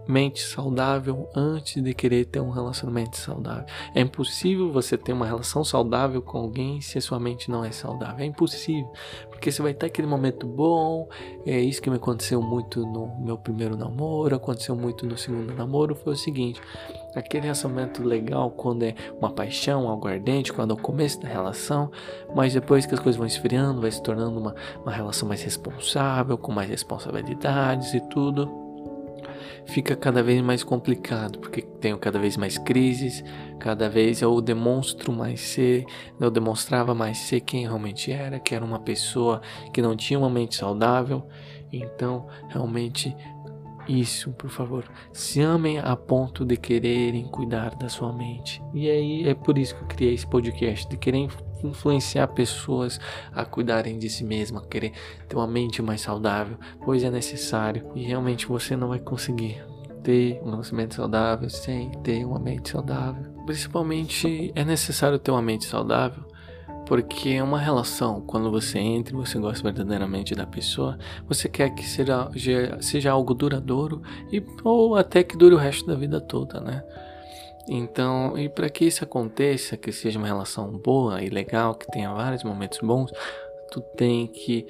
[0.09, 3.65] mente saudável antes de querer ter um relacionamento saudável.
[3.93, 7.71] É impossível você ter uma relação saudável com alguém se a sua mente não é
[7.71, 8.23] saudável.
[8.23, 8.91] É impossível,
[9.29, 11.07] porque você vai ter aquele momento bom.
[11.45, 15.93] É isso que me aconteceu muito no meu primeiro namoro, aconteceu muito no segundo namoro.
[15.93, 16.59] Foi o seguinte:
[17.13, 21.91] aquele relacionamento legal quando é uma paixão, algo ardente, quando é o começo da relação,
[22.35, 26.35] mas depois que as coisas vão esfriando, vai se tornando uma, uma relação mais responsável,
[26.35, 28.68] com mais responsabilidades e tudo
[29.69, 33.23] fica cada vez mais complicado, porque tenho cada vez mais crises,
[33.59, 35.85] cada vez eu demonstro mais ser,
[36.19, 39.41] eu demonstrava mais ser quem realmente era, que era uma pessoa
[39.73, 41.27] que não tinha uma mente saudável.
[41.71, 43.15] Então, realmente
[43.87, 48.61] isso, por favor, se amem a ponto de quererem cuidar da sua mente.
[48.73, 51.27] E aí é por isso que eu criei esse podcast, de querer
[51.63, 52.99] influenciar pessoas
[53.33, 54.93] a cuidarem de si mesmas, a querer
[55.27, 59.63] ter uma mente mais saudável, pois é necessário e realmente você não vai conseguir
[60.03, 63.23] ter um relacionamento saudável sem ter uma mente saudável.
[63.45, 66.23] Principalmente é necessário ter uma mente saudável
[66.89, 71.69] porque é uma relação, quando você entra e você gosta verdadeiramente da pessoa, você quer
[71.69, 72.27] que seja,
[72.81, 76.83] seja algo duradouro e, ou até que dure o resto da vida toda, né?
[77.71, 82.11] Então, e para que isso aconteça, que seja uma relação boa e legal, que tenha
[82.11, 83.11] vários momentos bons,
[83.71, 84.65] tu tem que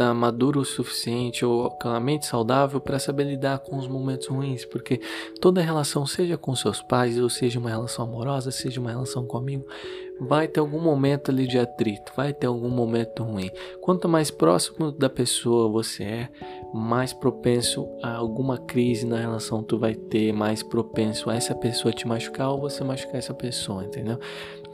[0.00, 3.86] estar tá maduro o suficiente ou com a mente saudável para saber lidar com os
[3.86, 5.00] momentos ruins, porque
[5.40, 9.66] toda relação, seja com seus pais, ou seja uma relação amorosa, seja uma relação comigo,
[10.18, 13.50] vai ter algum momento ali de atrito, vai ter algum momento ruim.
[13.80, 16.28] Quanto mais próximo da pessoa você é,
[16.72, 21.92] mais propenso a alguma crise na relação tu vai ter, mais propenso a essa pessoa
[21.92, 24.18] te machucar ou você machucar essa pessoa, entendeu?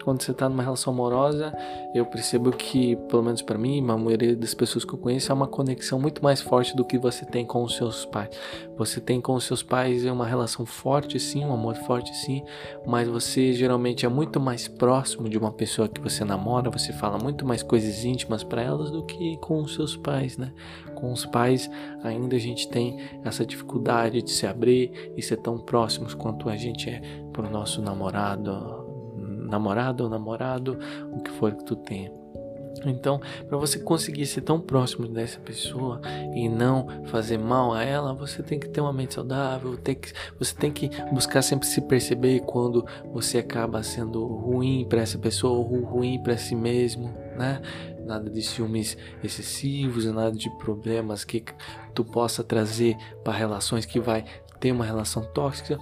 [0.06, 1.52] Quando você está numa relação amorosa,
[1.92, 5.34] eu percebo que, pelo menos para mim, a maioria das pessoas que eu conheço, é
[5.34, 8.30] uma conexão muito mais forte do que você tem com os seus pais.
[8.78, 12.44] Você tem com os seus pais uma relação forte, sim, um amor forte, sim,
[12.86, 17.18] mas você geralmente é muito mais próximo de uma pessoa que você namora, você fala
[17.18, 20.52] muito mais coisas íntimas para elas do que com os seus pais, né?
[20.94, 21.68] Com os pais,
[22.04, 26.56] ainda a gente tem essa dificuldade de se abrir e ser tão próximos quanto a
[26.56, 28.75] gente é pro nosso namorado,
[29.46, 30.78] namorado ou namorado,
[31.12, 32.10] o que for que tu tenha.
[32.84, 36.00] Então, para você conseguir ser tão próximo dessa pessoa
[36.34, 40.12] e não fazer mal a ela, você tem que ter uma mente saudável, tem que,
[40.38, 45.58] você tem que buscar sempre se perceber quando você acaba sendo ruim para essa pessoa
[45.58, 47.62] ou ruim para si mesmo, né?
[48.04, 51.44] Nada de ciúmes excessivos, nada de problemas que
[51.92, 54.24] tu possa trazer para relações que vai
[54.60, 55.78] ter uma relação tóxica.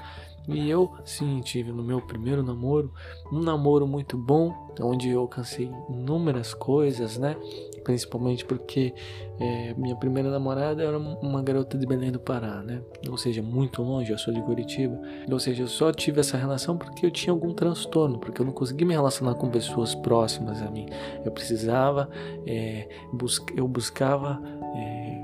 [0.46, 2.92] E eu, sim, tive no meu primeiro namoro
[3.32, 7.36] um namoro muito bom, onde eu alcancei inúmeras coisas, né?
[7.82, 8.94] Principalmente porque
[9.40, 12.82] é, minha primeira namorada era uma garota de Belém do Pará, né?
[13.08, 15.00] Ou seja, muito longe, eu sou de Curitiba.
[15.30, 18.52] Ou seja, eu só tive essa relação porque eu tinha algum transtorno, porque eu não
[18.52, 20.86] conseguia me relacionar com pessoas próximas a mim.
[21.24, 22.08] Eu precisava,
[22.46, 24.40] é, bus eu buscava.
[24.76, 25.14] É,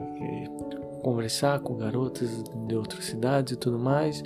[1.00, 4.22] conversar com garotas de outras cidades e tudo mais,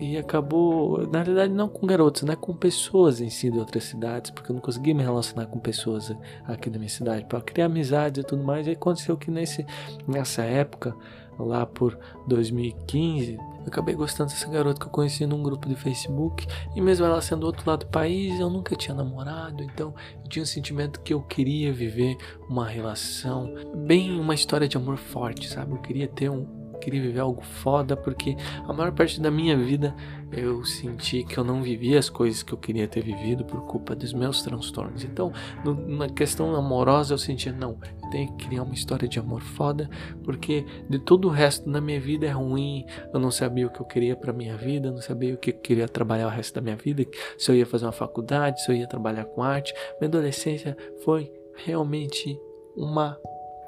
[0.00, 2.36] e acabou, na realidade, não com garotos, né?
[2.36, 6.14] Com pessoas em si de outras cidades, porque eu não conseguia me relacionar com pessoas
[6.46, 8.66] aqui da minha cidade para criar amizades e tudo mais.
[8.66, 9.66] E aconteceu que nesse,
[10.06, 10.94] nessa época,
[11.38, 16.46] lá por 2015, eu acabei gostando dessa garota que eu conheci num grupo de Facebook.
[16.74, 20.28] E mesmo ela sendo do outro lado do país, eu nunca tinha namorado, então eu
[20.28, 22.16] tinha um sentimento que eu queria viver
[22.48, 23.52] uma relação,
[23.86, 25.72] bem uma história de amor forte, sabe?
[25.72, 26.46] Eu queria ter um,
[26.78, 28.36] queria viver algo foda, porque
[28.66, 29.94] a maior parte da minha vida
[30.30, 33.94] eu senti que eu não vivia as coisas que eu queria ter vivido por culpa
[33.94, 35.04] dos meus transtornos.
[35.04, 35.32] Então,
[35.64, 39.40] no, na questão amorosa, eu sentia, não, eu tenho que criar uma história de amor
[39.40, 39.88] foda,
[40.22, 43.80] porque de todo o resto da minha vida é ruim, eu não sabia o que
[43.80, 46.60] eu queria para minha vida, não sabia o que eu queria trabalhar o resto da
[46.60, 47.04] minha vida,
[47.38, 49.72] se eu ia fazer uma faculdade, se eu ia trabalhar com arte.
[50.00, 51.32] Minha adolescência foi
[51.64, 52.38] realmente
[52.76, 53.18] uma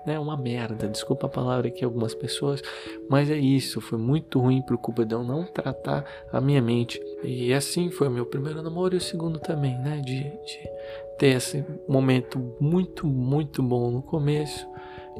[0.06, 0.88] né, uma merda.
[0.88, 2.62] Desculpa a palavra aqui algumas pessoas,
[3.08, 3.80] mas é isso.
[3.80, 4.62] Foi muito ruim
[5.06, 7.00] de eu não tratar a minha mente.
[7.22, 10.00] E assim foi o meu primeiro namoro e o segundo também, né?
[10.04, 10.70] De, de
[11.18, 14.66] ter esse momento muito, muito bom no começo.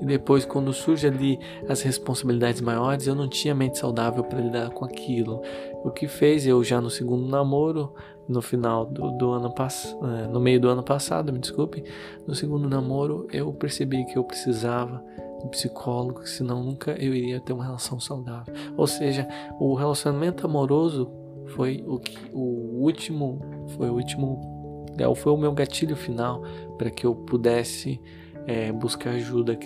[0.01, 1.39] E depois, quando surge ali
[1.69, 5.43] as responsabilidades maiores, eu não tinha mente saudável para lidar com aquilo.
[5.85, 7.93] O que fez eu já no segundo namoro
[8.31, 11.83] no final do, do ano passado, é, no meio do ano passado, me desculpe,
[12.27, 15.05] no segundo namoro eu percebi que eu precisava
[15.43, 18.55] de psicólogo, senão nunca eu iria ter uma relação saudável.
[18.77, 19.27] Ou seja,
[19.59, 21.11] o relacionamento amoroso
[21.49, 23.41] foi o que o último,
[23.77, 26.43] foi o último, é, foi o meu gatilho final
[26.79, 28.01] para que eu pudesse
[28.47, 29.59] é, buscar ajuda,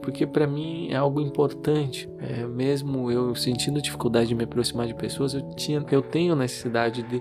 [0.00, 2.08] porque para mim é algo importante.
[2.18, 7.02] É, mesmo eu sentindo dificuldade de me aproximar de pessoas, eu tinha, eu tenho necessidade
[7.02, 7.20] de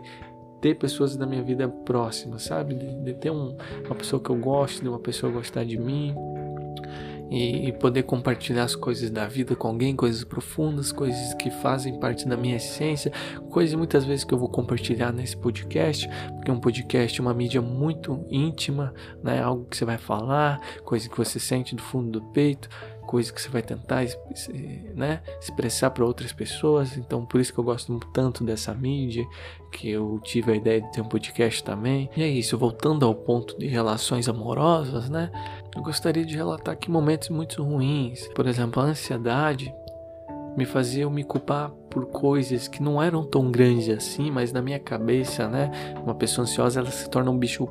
[0.64, 2.74] ter pessoas da minha vida próxima, sabe?
[2.74, 3.54] De, de ter um,
[3.86, 6.16] uma pessoa que eu gosto, de uma pessoa gostar de mim
[7.30, 12.00] e, e, poder compartilhar as coisas da vida com alguém, coisas profundas, coisas que fazem
[12.00, 13.12] parte da minha essência,
[13.50, 17.62] coisas muitas vezes que eu vou compartilhar nesse podcast, porque um podcast é uma mídia
[17.62, 19.42] muito íntima, né?
[19.44, 22.70] Algo que você vai falar, coisa que você sente do fundo do peito
[23.14, 24.04] coisa que você vai tentar
[24.96, 26.98] né, expressar para outras pessoas.
[26.98, 29.24] Então, por isso que eu gosto tanto dessa mídia,
[29.72, 32.10] que eu tive a ideia de ter um podcast também.
[32.18, 35.32] E é isso, voltando ao ponto de relações amorosas, né?
[35.76, 38.28] Eu gostaria de relatar aqui momentos muito ruins.
[38.30, 39.72] Por exemplo, a ansiedade
[40.58, 44.80] me fazia me culpar por coisas que não eram tão grandes assim, mas na minha
[44.80, 45.70] cabeça, né?
[46.04, 47.64] Uma pessoa ansiosa ela se torna um bicho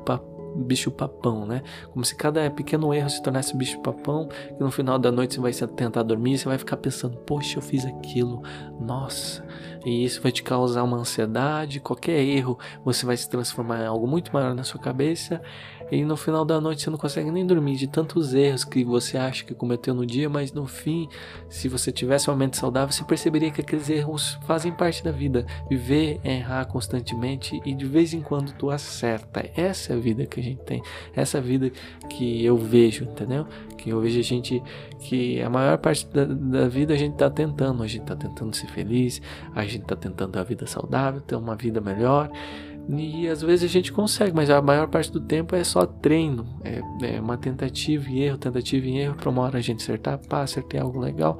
[0.55, 1.61] bicho papão, né?
[1.91, 5.65] Como se cada pequeno erro se tornasse bicho papão, e no final da noite você
[5.65, 8.41] vai tentar dormir, você vai ficar pensando, poxa, eu fiz aquilo,
[8.79, 9.45] nossa,
[9.85, 14.07] e isso vai te causar uma ansiedade, qualquer erro você vai se transformar em algo
[14.07, 15.41] muito maior na sua cabeça,
[15.91, 19.17] e no final da noite você não consegue nem dormir de tantos erros que você
[19.17, 21.07] acha que cometeu no dia, mas no fim,
[21.49, 25.45] se você tivesse uma mente saudável, você perceberia que aqueles erros fazem parte da vida.
[25.69, 29.49] Viver é errar constantemente e de vez em quando tu acerta.
[29.55, 30.81] Essa é a vida que a gente tem.
[31.15, 31.71] Essa é a vida
[32.09, 33.45] que eu vejo, entendeu?
[33.77, 34.61] Que eu vejo a gente
[34.99, 38.55] que a maior parte da, da vida a gente tá tentando, a gente tá tentando
[38.55, 39.21] ser feliz,
[39.53, 42.29] a gente tá tentando ter uma vida saudável, ter uma vida melhor.
[42.89, 46.45] E às vezes a gente consegue, mas a maior parte do tempo é só treino,
[46.63, 46.81] é,
[47.15, 50.41] é uma tentativa e erro, tentativa e erro, para uma hora a gente acertar, pá,
[50.41, 51.39] acertei algo legal.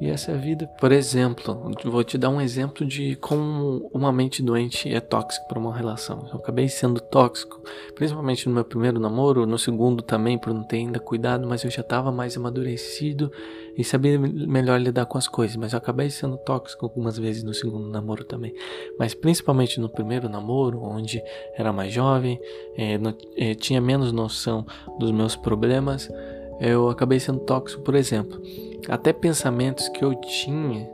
[0.00, 0.66] E essa é a vida.
[0.80, 5.58] Por exemplo, vou te dar um exemplo de como uma mente doente é tóxica para
[5.58, 6.28] uma relação.
[6.32, 7.60] Eu acabei sendo tóxico,
[7.96, 11.70] principalmente no meu primeiro namoro, no segundo também, por não ter ainda cuidado, mas eu
[11.70, 13.30] já estava mais amadurecido
[13.78, 15.56] e sabia melhor lidar com as coisas.
[15.56, 18.52] Mas eu acabei sendo tóxico algumas vezes no segundo namoro também.
[18.98, 21.22] Mas principalmente no primeiro namoro, onde
[21.56, 22.38] era mais jovem,
[22.76, 24.66] é, não, é, tinha menos noção
[24.98, 26.10] dos meus problemas
[26.60, 28.40] eu acabei sendo tóxico, por exemplo.
[28.88, 30.88] Até pensamentos que eu tinha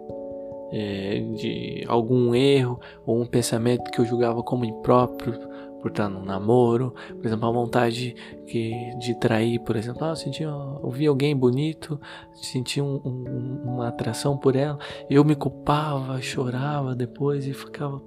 [0.72, 5.38] é, de algum erro ou um pensamento que eu julgava como impróprio
[5.84, 8.16] por estar num namoro, por exemplo, a vontade
[8.46, 12.00] que, de trair, por exemplo, ah, eu, senti, eu vi alguém bonito,
[12.32, 14.78] senti um, um, uma atração por ela,
[15.10, 18.00] eu me culpava, chorava depois e ficava,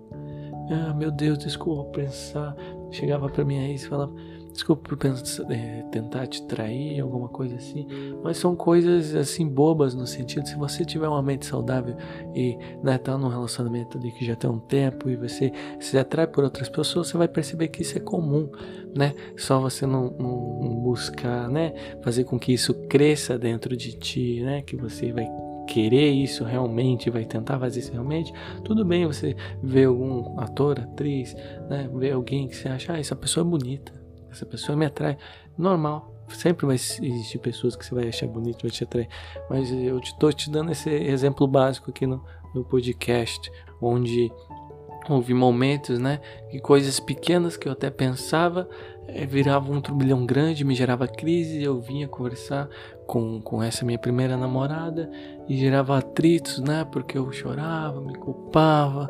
[0.71, 2.55] ah, meu Deus, desculpa pensar,
[2.89, 4.11] chegava para minha ex e falava
[4.57, 7.85] Desculpa por pensar, é, tentar te trair, alguma coisa assim.
[8.23, 11.95] Mas são coisas assim bobas no sentido, se você tiver uma mente saudável
[12.33, 16.25] e né, tá num relacionamento ali que já tem um tempo e você se atrai
[16.25, 18.49] por outras pessoas, você vai perceber que isso é comum,
[18.95, 19.13] né?
[19.37, 21.75] Só você não, não buscar, né?
[22.01, 24.63] Fazer com que isso cresça dentro de ti, né?
[24.63, 25.27] Que você vai
[25.67, 31.35] querer isso realmente, vai tentar fazer isso realmente, tudo bem você ver algum ator, atriz,
[31.69, 33.96] né, ver alguém que você acha, ah, essa pessoa é bonita,
[34.37, 35.17] essa pessoa me atrai.
[35.57, 36.13] Normal.
[36.29, 39.07] Sempre vai existir pessoas que você vai achar bonito, vai te atrair.
[39.49, 42.23] Mas eu estou te dando esse exemplo básico aqui no,
[42.53, 43.49] no podcast,
[43.81, 44.31] onde
[45.09, 46.19] houve momentos, né,
[46.49, 48.67] que coisas pequenas que eu até pensava
[49.07, 51.63] é, viravam um turbilhão grande, me gerava crise.
[51.63, 52.67] Eu vinha conversar
[53.05, 55.09] com, com essa minha primeira namorada
[55.47, 59.09] e gerava atritos, né, porque eu chorava, me culpava,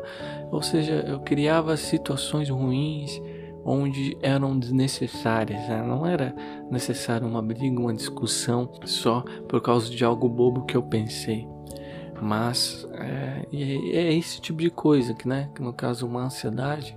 [0.52, 3.20] ou seja, eu criava situações ruins
[3.68, 5.60] onde eram desnecessárias.
[5.68, 5.82] Né?
[5.82, 6.34] Não era
[6.70, 11.46] necessário uma briga, uma discussão só por causa de algo bobo que eu pensei.
[12.20, 16.96] Mas é, é esse tipo de coisa que, né, que no caso uma ansiedade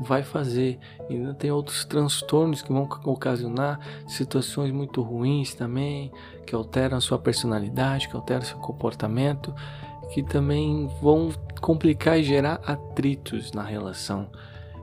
[0.00, 0.78] vai fazer.
[1.08, 6.12] E ainda tem outros transtornos que vão ocasionar situações muito ruins também,
[6.44, 9.54] que alteram a sua personalidade, que alteram seu comportamento,
[10.12, 14.28] que também vão complicar e gerar atritos na relação.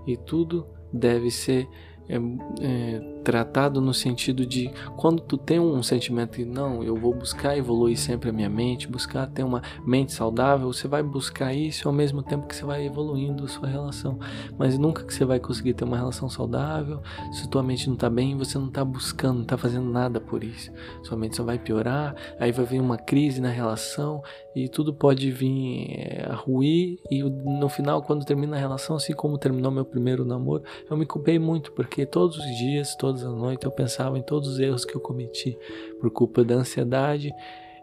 [0.07, 1.67] E tudo deve ser
[2.09, 7.11] é, é, tratado no sentido de quando tu tem um sentimento de não, eu vou
[7.11, 11.87] buscar evoluir sempre a minha mente, buscar ter uma mente saudável, você vai buscar isso
[11.87, 14.19] ao mesmo tempo que você vai evoluindo a sua relação.
[14.59, 17.01] Mas nunca que você vai conseguir ter uma relação saudável
[17.31, 20.43] se tua mente não tá bem, você não tá buscando, não tá fazendo nada por
[20.43, 20.71] isso.
[21.01, 24.21] Sua mente só vai piorar, aí vai vir uma crise na relação
[24.55, 29.13] e tudo pode vir é, a ruir e no final quando termina a relação, assim
[29.13, 33.33] como terminou meu primeiro namoro, eu me culpei muito porque todos os dias, todas as
[33.33, 35.57] noites eu pensava em todos os erros que eu cometi
[35.99, 37.31] por culpa da ansiedade,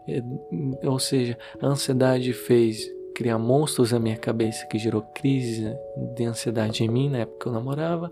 [0.07, 0.21] é,
[0.87, 5.75] ou seja, a ansiedade fez criar monstros na minha cabeça que gerou crise
[6.15, 8.11] de ansiedade em mim na época que eu namorava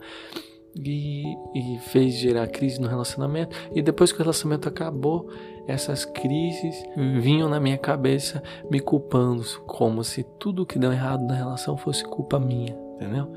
[0.75, 1.23] e,
[1.55, 3.55] e, fez gerar crise no relacionamento.
[3.75, 5.27] E depois que o relacionamento acabou,
[5.67, 6.75] essas crises
[7.19, 12.05] vinham na minha cabeça me culpando, como se tudo que deu errado na relação fosse
[12.05, 13.27] culpa minha, entendeu?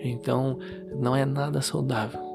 [0.00, 0.58] Então
[0.98, 2.31] não é nada saudável.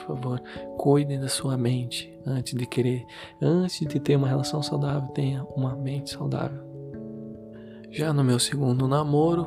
[0.00, 0.42] Por favor,
[0.76, 3.04] cuidem da sua mente antes de querer,
[3.40, 6.62] antes de ter uma relação saudável, tenha uma mente saudável.
[7.90, 9.46] Já no meu segundo namoro,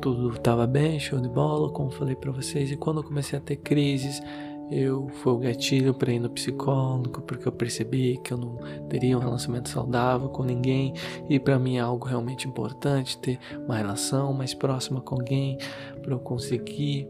[0.00, 3.42] tudo estava bem, show de bola, como falei para vocês, e quando eu comecei a
[3.42, 4.22] ter crises,
[4.70, 8.56] eu foi o gatilho para ir no psicólogo, porque eu percebi que eu não
[8.88, 10.94] teria um relacionamento saudável com ninguém,
[11.28, 15.58] e para mim é algo realmente importante ter uma relação mais próxima com alguém
[16.02, 17.08] para eu conseguir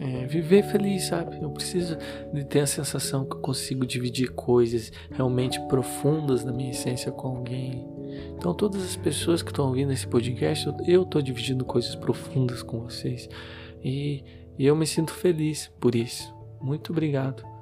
[0.00, 1.40] é, viver feliz, sabe?
[1.40, 1.96] Eu preciso
[2.32, 7.28] de ter a sensação que eu consigo dividir coisas realmente profundas da minha essência com
[7.28, 7.86] alguém.
[8.36, 12.80] Então, todas as pessoas que estão ouvindo esse podcast, eu estou dividindo coisas profundas com
[12.80, 13.28] vocês
[13.82, 14.22] e,
[14.58, 16.34] e eu me sinto feliz por isso.
[16.60, 17.55] Muito obrigado.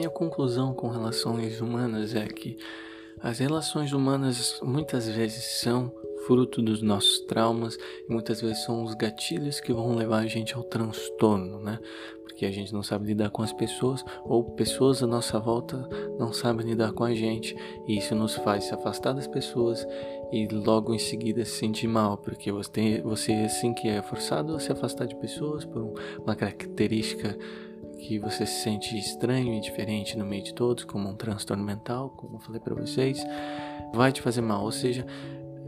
[0.00, 2.56] Minha conclusão com relações humanas é que
[3.20, 5.92] as relações humanas muitas vezes são
[6.26, 7.76] fruto dos nossos traumas
[8.08, 11.78] e muitas vezes são os gatilhos que vão levar a gente ao transtorno, né?
[12.22, 15.86] Porque a gente não sabe lidar com as pessoas ou pessoas à nossa volta
[16.18, 17.54] não sabem lidar com a gente
[17.86, 19.86] e isso nos faz se afastar das pessoas
[20.32, 24.60] e logo em seguida se sentir mal, porque você, você assim que é forçado a
[24.60, 25.92] se afastar de pessoas por
[26.24, 27.36] uma característica
[28.00, 32.10] que você se sente estranho e diferente no meio de todos, como um transtorno mental,
[32.16, 33.24] como eu falei para vocês,
[33.94, 34.64] vai te fazer mal.
[34.64, 35.06] Ou seja,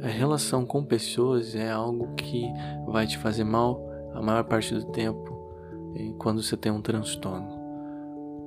[0.02, 2.50] a relação com pessoas é algo que
[2.86, 3.80] vai te fazer mal
[4.14, 5.40] a maior parte do tempo
[6.18, 7.60] quando você tem um transtorno.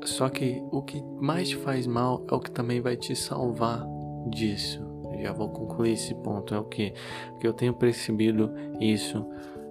[0.03, 3.85] Só que o que mais te faz mal é o que também vai te salvar
[4.27, 4.83] disso.
[5.13, 6.53] Eu já vou concluir esse ponto.
[6.53, 6.93] É o que?
[7.31, 9.25] Porque eu tenho percebido isso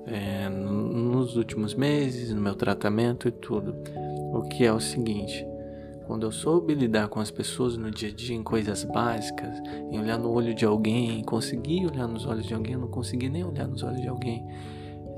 [0.06, 3.74] é, nos últimos meses, no meu tratamento e tudo.
[4.32, 5.46] O que é o seguinte:
[6.06, 9.58] quando eu soube lidar com as pessoas no dia a dia em coisas básicas,
[9.90, 13.28] em olhar no olho de alguém, conseguir olhar nos olhos de alguém, eu não consegui
[13.28, 14.46] nem olhar nos olhos de alguém.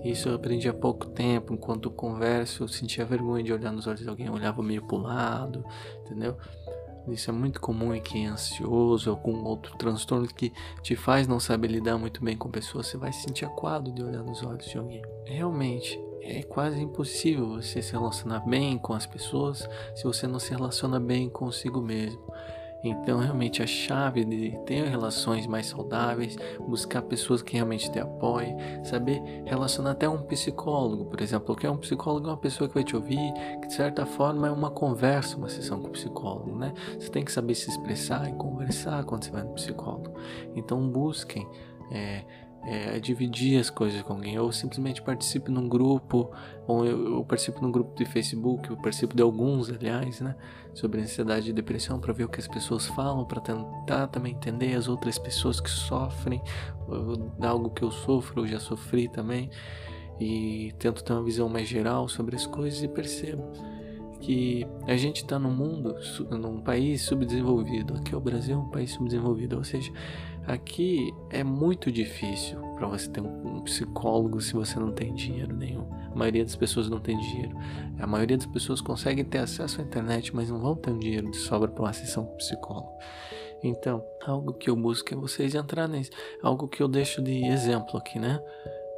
[0.04, 4.00] Isso eu aprendi há pouco tempo, enquanto converso, eu sentia vergonha de olhar nos olhos
[4.00, 5.64] de alguém, eu olhava meio pro lado,
[6.04, 6.36] entendeu?
[7.08, 10.52] Isso é muito comum em quem é ansioso com outro transtorno que
[10.82, 14.02] te faz não saber lidar muito bem com pessoas, você vai se sentir aquado de
[14.02, 15.02] olhar nos olhos de alguém.
[15.24, 20.50] Realmente, é quase impossível você se relacionar bem com as pessoas se você não se
[20.50, 22.20] relaciona bem consigo mesmo.
[22.82, 28.56] Então, realmente, a chave de ter relações mais saudáveis, buscar pessoas que realmente te apoiem,
[28.84, 31.54] saber relacionar até um psicólogo, por exemplo.
[31.54, 32.28] O que é um psicólogo?
[32.28, 35.48] É uma pessoa que vai te ouvir, que de certa forma é uma conversa, uma
[35.48, 36.72] sessão com o psicólogo, né?
[36.98, 40.12] Você tem que saber se expressar e conversar quando você vai no psicólogo.
[40.54, 41.48] Então, busquem.
[41.90, 42.24] É,
[42.66, 46.32] é, dividir as coisas com alguém, ou simplesmente participe num grupo,
[46.66, 50.34] ou eu, eu, participo num grupo de Facebook, eu participo de alguns, aliás, né,
[50.74, 54.74] sobre ansiedade e depressão, para ver o que as pessoas falam, para tentar também entender
[54.74, 56.42] as outras pessoas que sofrem,
[57.40, 59.48] algo que eu sofro, eu já sofri também,
[60.18, 63.52] e tento ter uma visão mais geral sobre as coisas e percebo
[64.20, 65.94] que a gente está num mundo,
[66.30, 67.94] num país subdesenvolvido.
[67.94, 69.92] Aqui é o Brasil, um país subdesenvolvido, ou seja,
[70.46, 75.88] Aqui é muito difícil para você ter um psicólogo se você não tem dinheiro nenhum.
[76.12, 77.56] A maioria das pessoas não tem dinheiro.
[77.98, 81.30] A maioria das pessoas consegue ter acesso à internet, mas não vão ter um dinheiro
[81.30, 82.92] de sobra para uma sessão com psicólogo.
[83.62, 86.10] Então, algo que eu busco é vocês entrar nisso.
[86.42, 88.40] Algo que eu deixo de exemplo aqui, né?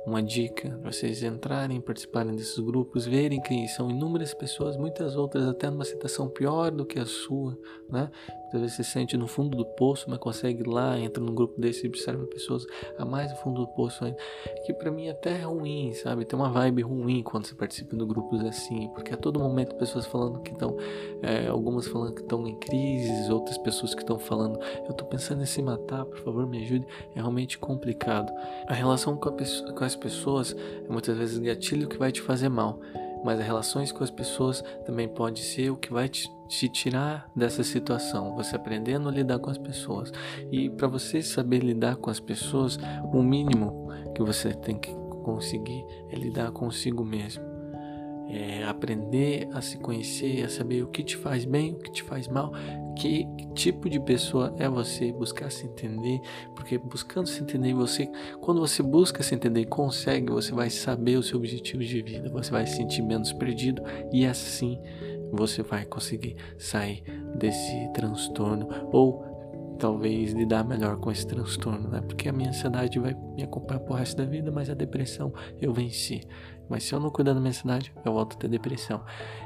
[0.09, 5.69] uma dica vocês entrarem, participarem desses grupos, verem que são inúmeras pessoas, muitas outras até
[5.69, 7.59] numa situação pior do que a sua,
[7.91, 8.11] né?
[8.53, 11.61] Às vezes se sente no fundo do poço, mas consegue ir lá, entra num grupo
[11.61, 12.67] desse e observa pessoas
[12.99, 14.17] a mais no fundo do poço ainda.
[14.65, 16.25] Que para mim até é ruim, sabe?
[16.25, 20.07] Tem uma vibe ruim quando você participa de grupos assim, porque a todo momento pessoas
[20.07, 20.77] falando que estão,
[21.23, 25.43] é, algumas falando que estão em crise, outras pessoas que estão falando, eu tô pensando
[25.43, 26.87] em se matar, por favor me ajude.
[27.15, 28.33] É realmente complicado.
[28.67, 32.49] A relação com, a, com as pessoas é muitas vezes gatilho que vai te fazer
[32.49, 32.81] mal
[33.25, 37.31] mas as relações com as pessoas também pode ser o que vai te, te tirar
[37.35, 38.35] dessa situação.
[38.35, 40.12] Você aprendendo a lidar com as pessoas.
[40.51, 42.79] E para você saber lidar com as pessoas,
[43.12, 47.48] o mínimo que você tem que conseguir é lidar consigo mesmo
[48.29, 52.03] é, aprender a se conhecer, a saber o que te faz bem, o que te
[52.03, 52.53] faz mal,
[52.97, 56.20] que, tipo de pessoa é você, buscar se entender,
[56.55, 58.11] porque buscando se entender, você,
[58.41, 62.51] quando você busca se entender consegue, você vai saber o seu objetivo de vida, você
[62.51, 64.79] vai se sentir menos perdido e assim
[65.33, 67.03] você vai conseguir sair
[67.37, 69.29] desse transtorno ou
[69.79, 72.01] talvez lidar melhor com esse transtorno, né?
[72.01, 75.72] Porque a minha ansiedade vai me acompanhar pro resto da vida, mas a depressão eu
[75.72, 76.20] venci.
[76.69, 79.01] Mas se eu não cuidar da minha ansiedade, eu volto a ter depressão.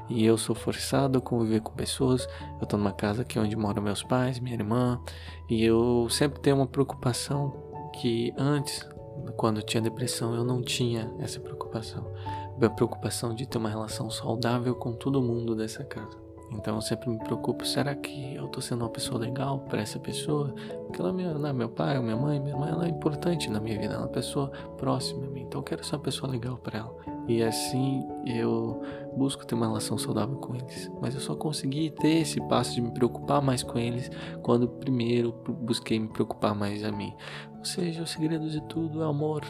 [0.09, 2.27] E eu sou forçado a conviver com pessoas.
[2.61, 5.01] Eu tô numa casa aqui onde moram meus pais, minha irmã,
[5.49, 7.53] e eu sempre tenho uma preocupação
[7.93, 8.89] que antes,
[9.37, 12.13] quando eu tinha depressão, eu não tinha essa preocupação.
[12.61, 16.23] A preocupação de ter uma relação saudável com todo mundo dessa casa.
[16.55, 19.99] Então eu sempre me preocupo, será que eu tô sendo uma pessoa legal para essa
[19.99, 20.55] pessoa?
[20.87, 23.79] Porque ela é né, meu pai, minha mãe, minha irmã, ela é importante na minha
[23.79, 25.43] vida, ela é uma pessoa próxima a mim.
[25.43, 27.12] Então eu quero ser uma pessoa legal para ela.
[27.29, 28.83] E assim eu
[29.17, 30.91] busco ter uma relação saudável com eles.
[31.01, 34.11] Mas eu só consegui ter esse passo de me preocupar mais com eles
[34.43, 37.15] quando primeiro busquei me preocupar mais a mim.
[37.59, 39.43] Ou seja, o segredo de tudo é amor.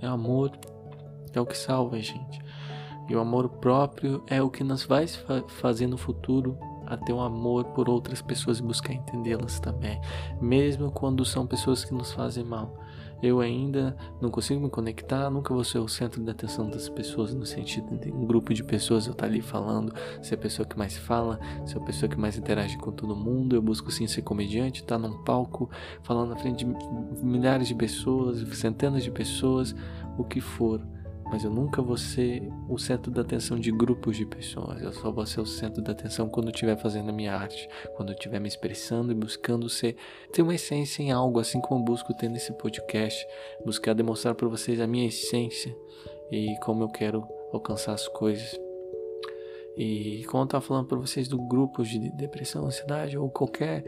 [0.00, 0.52] É amor,
[1.32, 2.40] é o que salva a gente.
[3.08, 5.06] E o amor próprio é o que nos vai
[5.46, 10.00] fazer no futuro a ter um amor por outras pessoas e buscar entendê-las também,
[10.40, 12.74] mesmo quando são pessoas que nos fazem mal.
[13.24, 17.34] Eu ainda não consigo me conectar, nunca vou ser o centro da atenção das pessoas,
[17.34, 20.68] no sentido de um grupo de pessoas eu estar tá ali falando, ser a pessoa
[20.68, 23.56] que mais fala, ser a pessoa que mais interage com todo mundo.
[23.56, 25.70] Eu busco sim ser comediante, estar tá num palco,
[26.02, 29.74] falando na frente de milhares de pessoas, centenas de pessoas,
[30.18, 30.82] o que for
[31.34, 34.80] mas eu nunca vou ser o centro da atenção de grupos de pessoas.
[34.80, 37.68] Eu só vou ser o centro da atenção quando eu estiver fazendo a minha arte,
[37.96, 39.96] quando eu estiver me expressando e buscando ser
[40.32, 43.26] ter uma essência em algo, assim como eu busco ter nesse podcast,
[43.66, 45.76] buscar demonstrar para vocês a minha essência
[46.30, 48.56] e como eu quero alcançar as coisas.
[49.76, 53.82] E como eu estava falando para vocês do grupo de depressão, ansiedade ou qualquer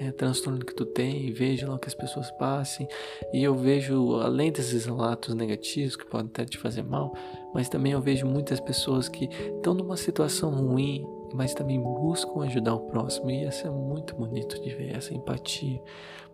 [0.00, 2.88] é, transtorno que tu tem vejo lá que as pessoas passem
[3.32, 7.12] e eu vejo além desses relatos negativos que podem até te fazer mal
[7.54, 12.74] mas também eu vejo muitas pessoas que estão numa situação ruim mas também buscam ajudar
[12.74, 15.80] o próximo e isso é muito bonito de ver essa empatia.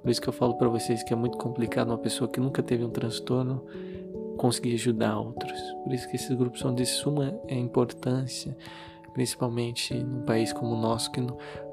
[0.03, 2.62] Por isso que eu falo para vocês que é muito complicado uma pessoa que nunca
[2.62, 3.64] teve um transtorno
[4.39, 5.59] conseguir ajudar outros.
[5.85, 8.57] Por isso que esses grupos são de suma importância
[9.17, 11.23] principalmente num país como o nosso, que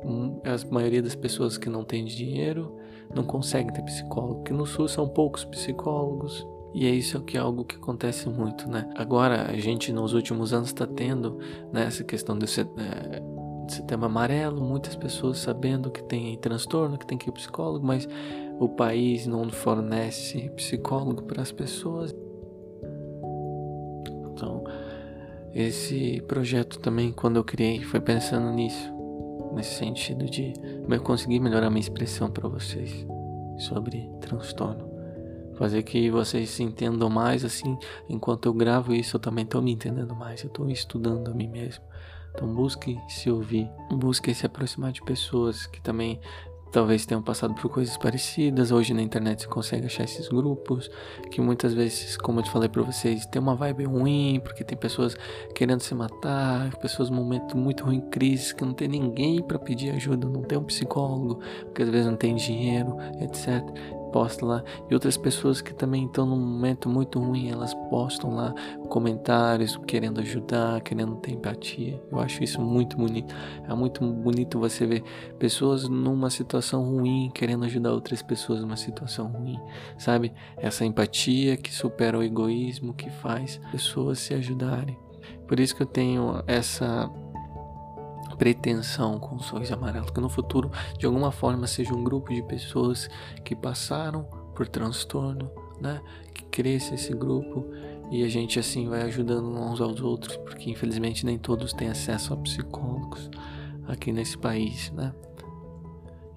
[0.03, 2.75] a maioria das pessoas que não tem dinheiro
[3.13, 6.47] não consegue ter psicólogo, que no sul são poucos psicólogos.
[6.73, 8.89] E é isso que é algo que acontece muito, né?
[8.95, 11.37] Agora, a gente nos últimos anos está tendo
[11.71, 13.21] né, essa questão desse, é,
[13.67, 18.07] sistema amarelo, muitas pessoas sabendo que tem transtorno, que tem que ir psicólogo, mas
[18.59, 22.13] o país não fornece psicólogo para as pessoas.
[24.33, 24.63] Então,
[25.53, 28.91] esse projeto também, quando eu criei, foi pensando nisso,
[29.53, 30.53] nesse sentido de
[30.89, 33.05] eu conseguir melhorar minha expressão para vocês
[33.57, 34.91] sobre transtorno.
[35.55, 37.77] Fazer que vocês se entendam mais assim,
[38.09, 41.47] enquanto eu gravo isso, eu também estou me entendendo mais, eu estou estudando a mim
[41.47, 41.83] mesmo.
[42.33, 46.19] Então busque se ouvir, busque se aproximar de pessoas que também
[46.73, 48.71] talvez tenham passado por coisas parecidas.
[48.71, 50.89] Hoje na internet você consegue achar esses grupos
[51.31, 54.77] que muitas vezes, como eu te falei para vocês, tem uma vibe ruim, porque tem
[54.77, 55.15] pessoas
[55.53, 59.91] querendo se matar, pessoas num momento muito ruim, crise, que não tem ninguém para pedir
[59.91, 64.63] ajuda, não tem um psicólogo, porque às vezes não tem dinheiro, etc posta lá.
[64.89, 68.53] E outras pessoas que também estão num momento muito ruim, elas postam lá
[68.87, 72.01] comentários querendo ajudar, querendo ter empatia.
[72.11, 73.35] Eu acho isso muito bonito.
[73.67, 75.03] É muito bonito você ver
[75.39, 79.59] pessoas numa situação ruim querendo ajudar outras pessoas numa situação ruim,
[79.97, 80.31] sabe?
[80.55, 84.97] Essa empatia que supera o egoísmo, que faz pessoas se ajudarem.
[85.47, 87.09] Por isso que eu tenho essa
[88.37, 92.41] pretensão com o sorriso amarelo, que no futuro, de alguma forma, seja um grupo de
[92.43, 93.09] pessoas
[93.43, 94.23] que passaram
[94.55, 96.01] por transtorno, né?
[96.33, 97.65] Que cresça esse grupo
[98.11, 102.33] e a gente assim vai ajudando uns aos outros, porque infelizmente nem todos têm acesso
[102.33, 103.29] a psicólogos
[103.87, 105.13] aqui nesse país, né?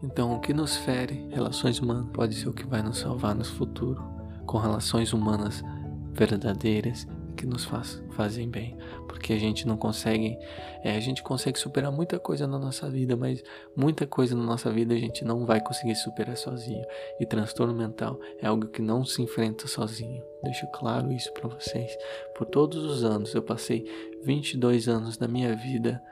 [0.02, 3.44] Então, o que nos fere, relações humanas, pode ser o que vai nos salvar no
[3.44, 4.02] futuro,
[4.46, 5.64] com relações humanas
[6.12, 7.06] verdadeiras
[7.36, 8.76] que nos faz, fazem bem,
[9.06, 10.36] porque a gente não consegue,
[10.82, 13.44] é, a gente consegue superar muita coisa na nossa vida, mas
[13.76, 16.84] muita coisa na nossa vida a gente não vai conseguir superar sozinho.
[17.20, 20.22] E transtorno mental é algo que não se enfrenta sozinho.
[20.42, 21.96] Deixo claro isso para vocês.
[22.34, 23.84] Por todos os anos, eu passei
[24.24, 26.02] 22 anos da minha vida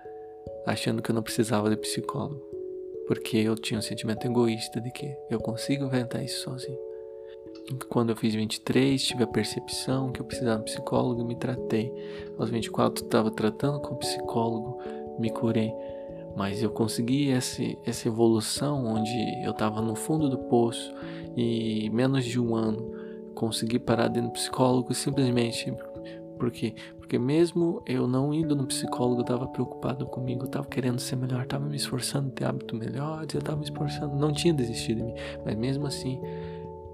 [0.67, 2.41] achando que eu não precisava de psicólogo,
[3.07, 6.94] porque eu tinha um sentimento egoísta de que eu consigo inventar isso sozinho.
[7.89, 11.35] Quando eu fiz 23, tive a percepção que eu precisava de um psicólogo e me
[11.35, 11.93] tratei.
[12.39, 14.79] Aos 24, estava tratando com psicólogo,
[15.19, 15.73] me curei.
[16.37, 19.11] Mas eu consegui essa, essa evolução onde
[19.45, 20.93] eu estava no fundo do poço
[21.37, 22.93] e menos de um ano
[23.35, 25.73] consegui parar dentro do psicólogo simplesmente
[26.39, 26.75] por quê?
[26.99, 31.17] Porque mesmo eu não indo no psicólogo, eu estava preocupado comigo, eu estava querendo ser
[31.17, 35.05] melhor, estava me esforçando ter hábito melhor, eu estava me esforçando, não tinha desistido de
[35.05, 36.21] mim, mas mesmo assim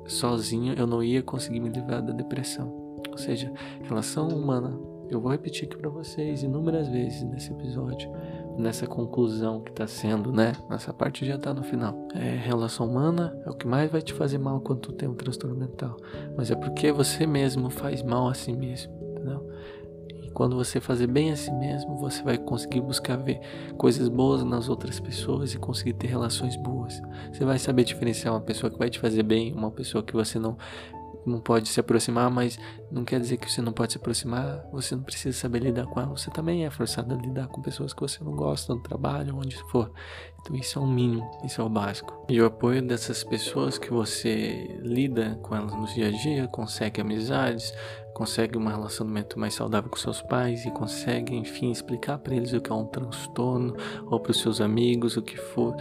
[0.07, 2.69] sozinho eu não ia conseguir me livrar da depressão.
[3.11, 4.79] Ou seja, relação humana,
[5.11, 8.11] eu vou repetir aqui para vocês inúmeras vezes nesse episódio,
[8.57, 10.53] nessa conclusão que está sendo, né?
[10.69, 12.07] Nessa parte já está no final.
[12.15, 15.15] É, relação humana é o que mais vai te fazer mal quando tu tem um
[15.15, 15.97] transtorno mental,
[16.37, 18.93] mas é porque você mesmo faz mal a si mesmo,
[20.33, 23.41] Quando você fazer bem a si mesmo, você vai conseguir buscar ver
[23.77, 27.01] coisas boas nas outras pessoas e conseguir ter relações boas.
[27.33, 30.39] Você vai saber diferenciar uma pessoa que vai te fazer bem, uma pessoa que você
[30.39, 30.57] não
[31.27, 32.59] não pode se aproximar, mas
[32.91, 36.01] não quer dizer que você não pode se aproximar, você não precisa saber lidar com
[36.01, 36.17] ela.
[36.17, 39.57] Você também é forçado a lidar com pessoas que você não gosta no trabalho, onde
[39.71, 39.91] for.
[40.41, 42.27] Então isso é o mínimo, isso é o básico.
[42.29, 47.01] E o apoio dessas pessoas que você lida com elas no dia a dia, consegue
[47.01, 47.73] amizades,
[48.15, 52.61] consegue um relacionamento mais saudável com seus pais e consegue, enfim, explicar para eles o
[52.61, 53.75] que é um transtorno
[54.07, 55.75] ou para os seus amigos, o que for,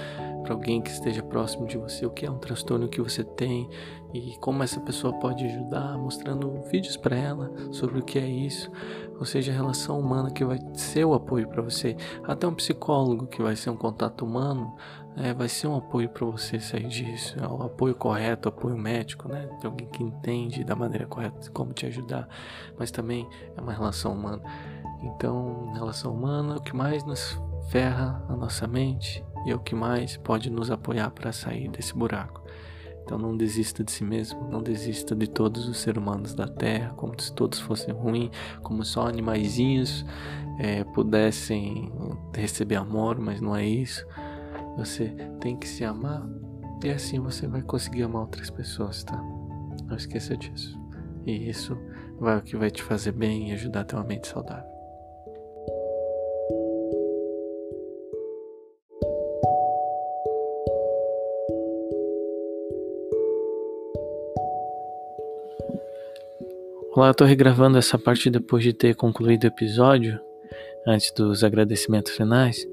[0.44, 3.70] para alguém que esteja próximo de você, o que é um transtorno que você tem
[4.14, 8.72] e como essa pessoa pode ajudar, mostrando vídeos para ela sobre o que é isso,
[9.20, 13.28] ou seja, a relação humana que vai ser o apoio para você, até um psicólogo
[13.28, 14.76] que vai ser um contato humano
[15.18, 17.38] é, vai ser um apoio para você sair disso.
[17.38, 19.50] É o apoio correto, o apoio médico, né?
[19.60, 22.28] De alguém que entende da maneira correta como te ajudar.
[22.78, 23.28] Mas também
[23.58, 24.42] é uma relação humana.
[25.02, 27.38] Então, relação humana, o que mais nos
[27.70, 31.94] ferra a nossa mente e é o que mais pode nos apoiar para sair desse
[31.94, 32.44] buraco.
[33.04, 36.94] Então não desista de si mesmo, não desista de todos os seres humanos da Terra,
[36.96, 38.30] como se todos fossem ruins,
[38.62, 40.06] como só animaizinhos
[40.60, 41.92] é, pudessem
[42.36, 44.06] receber amor, mas não é isso.
[44.78, 45.08] Você
[45.40, 46.24] tem que se amar
[46.84, 49.18] e assim você vai conseguir amar outras pessoas, tá?
[49.86, 50.80] Não esqueça disso.
[51.26, 51.78] E isso
[52.20, 54.79] vai o que vai te fazer bem e ajudar a ter uma mente saudável.
[67.00, 70.20] Olá, eu tô regravando essa parte depois de ter concluído o episódio,
[70.86, 72.68] antes dos agradecimentos finais.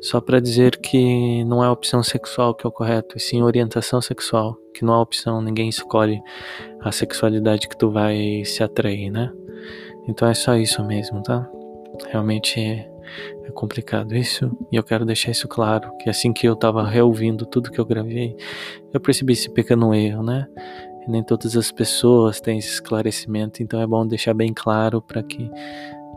[0.00, 4.02] Só para dizer que não é opção sexual que é o correto, e sim orientação
[4.02, 6.20] sexual, que não é opção, ninguém escolhe
[6.80, 9.32] a sexualidade que tu vai se atrair, né?
[10.08, 11.48] Então é só isso mesmo, tá?
[12.10, 12.90] Realmente é,
[13.54, 17.70] complicado isso, e eu quero deixar isso claro, que assim que eu tava reouvindo tudo
[17.70, 18.36] que eu gravei,
[18.92, 20.48] eu percebi esse pequeno erro, né?
[21.08, 25.50] Nem todas as pessoas têm esse esclarecimento, então é bom deixar bem claro para que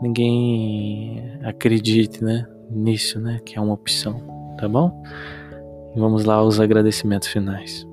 [0.00, 2.46] ninguém acredite, né?
[2.70, 3.40] nisso, né?
[3.44, 4.20] Que é uma opção,
[4.58, 5.02] tá bom?
[5.94, 7.86] Vamos lá aos agradecimentos finais.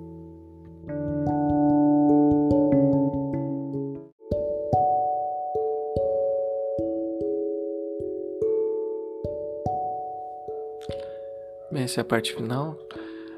[11.71, 12.77] Bem, essa é a parte final.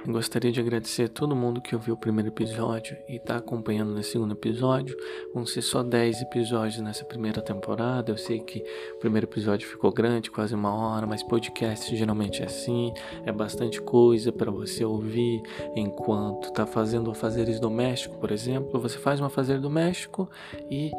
[0.08, 4.04] Gostaria de agradecer a todo mundo que ouviu o primeiro episódio e está acompanhando no
[4.04, 4.96] segundo episódio.
[5.34, 8.12] Vão ser só 10 episódios nessa primeira temporada.
[8.12, 8.64] Eu sei que
[8.96, 12.94] o primeiro episódio ficou grande, quase uma hora, mas podcast geralmente é assim.
[13.26, 15.42] É bastante coisa para você ouvir
[15.76, 18.80] enquanto está fazendo afazeres domésticos, por exemplo.
[18.80, 20.30] Você faz um afazer doméstico
[20.70, 20.92] e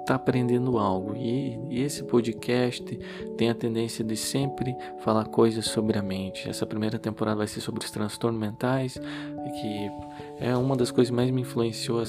[0.00, 1.14] está aprendendo algo.
[1.16, 2.82] E, e, esse podcast
[3.36, 6.48] tem a tendência de sempre falar coisas sobre a mente.
[6.48, 8.94] Essa primeira temporada vai ser sobre os transtornos mentais,
[9.60, 9.90] que
[10.38, 12.02] é uma das coisas que mais me influenciou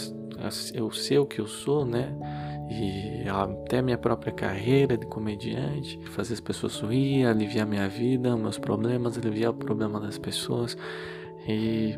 [0.74, 2.14] eu ser o que eu sou, né?
[2.70, 8.58] E até minha própria carreira de comediante, fazer as pessoas sorrir, aliviar minha vida, meus
[8.58, 10.76] problemas, aliviar o problema das pessoas.
[11.48, 11.96] E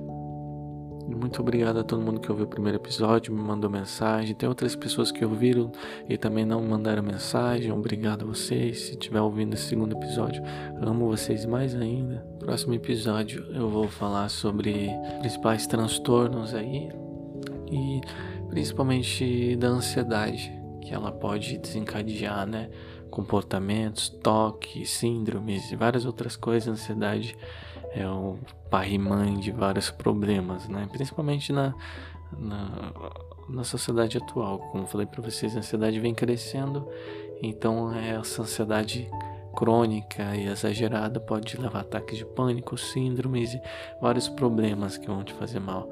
[1.08, 4.34] Muito obrigado a todo mundo que ouviu o primeiro episódio, me mandou mensagem.
[4.34, 5.72] Tem outras pessoas que ouviram
[6.10, 7.72] e também não mandaram mensagem.
[7.72, 8.82] Obrigado a vocês.
[8.82, 10.42] Se estiver ouvindo esse segundo episódio,
[10.82, 12.26] amo vocês mais ainda.
[12.40, 14.90] Próximo episódio eu vou falar sobre
[15.20, 16.90] principais transtornos aí
[17.72, 18.02] e
[18.50, 20.52] principalmente da ansiedade
[20.82, 22.70] que ela pode desencadear, né?
[23.10, 26.68] Comportamentos, toque, síndromes e várias outras coisas.
[26.68, 27.38] Ansiedade
[27.96, 28.38] é o
[28.70, 30.88] pai e mãe de vários problemas, né?
[30.92, 31.74] Principalmente na,
[32.38, 32.92] na,
[33.48, 34.60] na sociedade atual.
[34.60, 36.88] Como falei para vocês, a ansiedade vem crescendo,
[37.42, 39.10] então essa ansiedade
[39.56, 43.62] crônica e exagerada pode levar a ataques de pânico, síndromes e
[44.02, 45.90] vários problemas que vão te fazer mal.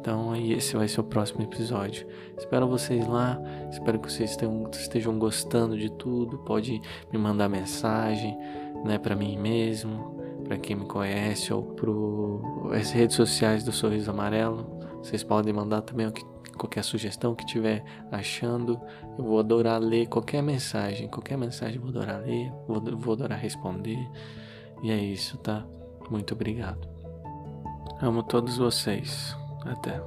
[0.00, 2.06] Então, esse vai ser o próximo episódio.
[2.36, 3.40] Espero vocês lá.
[3.70, 4.36] Espero que vocês
[4.72, 6.36] estejam, gostando de tudo.
[6.40, 6.78] Pode
[7.10, 8.36] me mandar mensagem,
[8.84, 14.10] né, para mim mesmo, para quem me conhece ou pro as redes sociais do Sorriso
[14.10, 14.78] Amarelo.
[15.02, 16.10] Vocês podem mandar também
[16.56, 18.80] qualquer sugestão que tiver achando.
[19.18, 23.98] Eu vou adorar ler qualquer mensagem, qualquer mensagem vou adorar ler, vou, vou adorar responder.
[24.82, 25.66] E é isso, tá?
[26.10, 26.88] Muito obrigado.
[28.00, 29.36] Amo todos vocês.
[29.64, 30.00] Até.